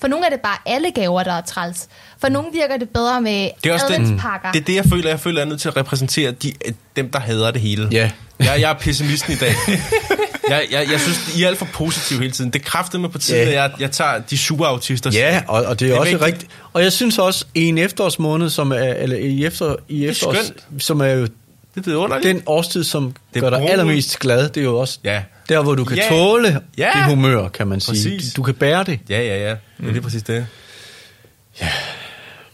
[0.00, 1.88] For nogle er det bare alle gaver, der er træls.
[2.20, 4.52] For nogle virker det bedre med Det er også det, adventspakker.
[4.52, 5.08] det er det, jeg føler.
[5.08, 6.52] Jeg føler, jeg er nødt til at repræsentere de,
[6.96, 7.88] dem, der hader det hele.
[7.92, 8.10] Ja.
[8.38, 9.54] Jeg, jeg er pessimisten i dag.
[10.50, 12.50] jeg, jeg, jeg synes, I er alt for positive hele tiden.
[12.50, 13.48] Det kræftede mig på tiden, Ja.
[13.48, 15.10] at jeg, jeg tager de superautister.
[15.10, 16.50] Ja, og, og det er, Det er også rigtigt.
[16.72, 20.36] Og jeg synes også, i en efterårsmåned, som er, eller i, efter, i er efterårs,
[20.46, 20.82] skønt.
[20.82, 21.28] som er jo
[21.74, 23.70] Det er den årstid, som Det gør dig brune.
[23.70, 25.22] allermest glad, det er jo også Ja.
[25.48, 26.08] Der, hvor du kan Ja.
[26.08, 26.90] tåle Ja.
[26.94, 27.90] det humør, kan man sige.
[28.16, 28.32] Præcis.
[28.32, 29.00] Du, du kan bære det.
[29.08, 29.56] Ja, ja, ja.
[29.88, 30.46] Det er præcis det.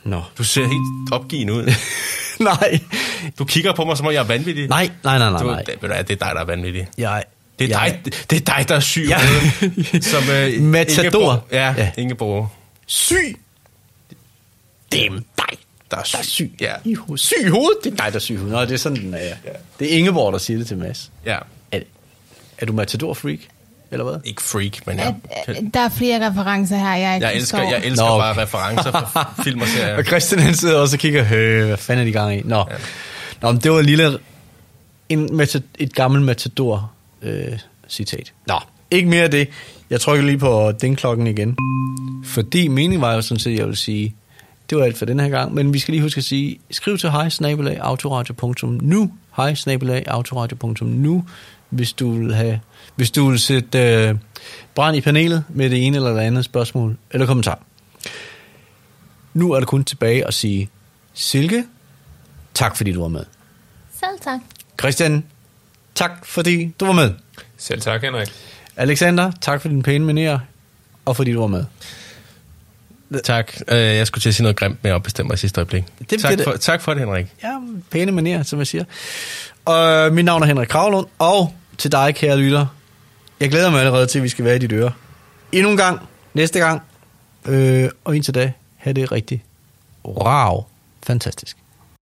[0.05, 0.23] Nå.
[0.39, 1.73] Du ser helt opgivende ud.
[2.41, 2.81] nej.
[3.39, 4.69] Du kigger på mig, som om jeg er vanvittig.
[4.69, 5.63] Nej, nej, nej, nej, Du, nej.
[5.63, 6.87] det, det er dig, der er vanvittig.
[6.99, 7.25] Jeg,
[7.59, 9.07] Det er, jeg, dig, det er dig, der er syg.
[9.09, 9.21] Ja.
[9.95, 10.01] Ja.
[10.01, 11.45] Som uh, Matador.
[11.53, 11.75] Ja, Ja.
[11.79, 11.91] ja.
[11.99, 12.49] Ingeborg.
[12.87, 13.37] Syg.
[14.93, 15.23] Det er dig,
[15.91, 16.53] Der er der er syg.
[16.61, 16.73] Ja.
[16.85, 17.77] I ho- syg i hovedet.
[17.85, 18.55] Det er dig, der er syg i hovedet.
[18.59, 19.19] Nå, det er sådan, den er.
[19.19, 19.33] Ja.
[19.79, 21.11] Det er Ingeborg, der siger det til Mads.
[21.27, 21.39] Ja.
[22.59, 23.39] Er, du matador-freak?
[23.91, 24.17] Eller hvad?
[24.25, 25.15] Ikke freak, men ja.
[25.75, 27.73] der er flere referencer her, jeg ikke Jeg elsker, forstår.
[27.73, 28.25] jeg elsker Nå, okay.
[28.25, 29.97] bare referencer fra film og serier.
[29.97, 32.43] Og Christian han sidder også og kigger, øh, hvad fanden er de gang i?
[32.45, 32.65] Nå, ja.
[33.43, 34.19] Nå men det var en lille,
[35.09, 36.93] en meta, et gammelt matador
[37.23, 38.33] øh, citat.
[38.47, 39.49] Nå, ikke mere af det.
[39.91, 41.57] Jeg trykker lige på den klokken igen.
[42.25, 44.15] Fordi meningen var jo sådan set, jeg vil sige,
[44.71, 46.99] det var alt for den her gang, men vi skal lige huske at sige, skriv
[46.99, 47.29] til hej
[47.81, 49.55] autoradio.nu, hej
[50.07, 51.25] autoradio.nu,
[51.75, 52.61] hvis du vil have,
[52.95, 54.15] hvis du vil sætte øh,
[54.75, 57.59] brand i panelet med det ene eller det andet spørgsmål eller kommentar.
[59.35, 60.71] Nu er det kun tilbage at sige,
[61.15, 61.65] Silke,
[62.55, 63.25] tak fordi du var med.
[64.01, 64.41] Selv tak.
[64.81, 65.25] Christian,
[65.95, 67.15] tak fordi du var med.
[67.57, 68.29] Selv tak, Henrik.
[68.77, 70.39] Alexander, tak for din pæne manier,
[71.05, 71.65] og fordi du var med.
[73.25, 73.53] Tak.
[73.69, 75.85] Øh, jeg skulle til at sige noget grimt med at bestemme mig i sidste øjeblik.
[76.11, 77.27] Det- tak, det- for, tak for det, Henrik.
[77.43, 77.59] Ja,
[77.91, 78.85] pæne manier, som jeg siger.
[79.65, 82.67] Og mit navn er Henrik Kravlund, og til dig, kære lytter,
[83.41, 84.93] jeg glæder mig allerede til, at vi skal være i dit øre.
[85.53, 86.01] Endnu en gang,
[86.35, 86.83] næste gang,
[87.45, 89.45] øh, og indtil da, have det rigtig
[90.05, 90.65] wow,
[91.03, 91.57] fantastisk.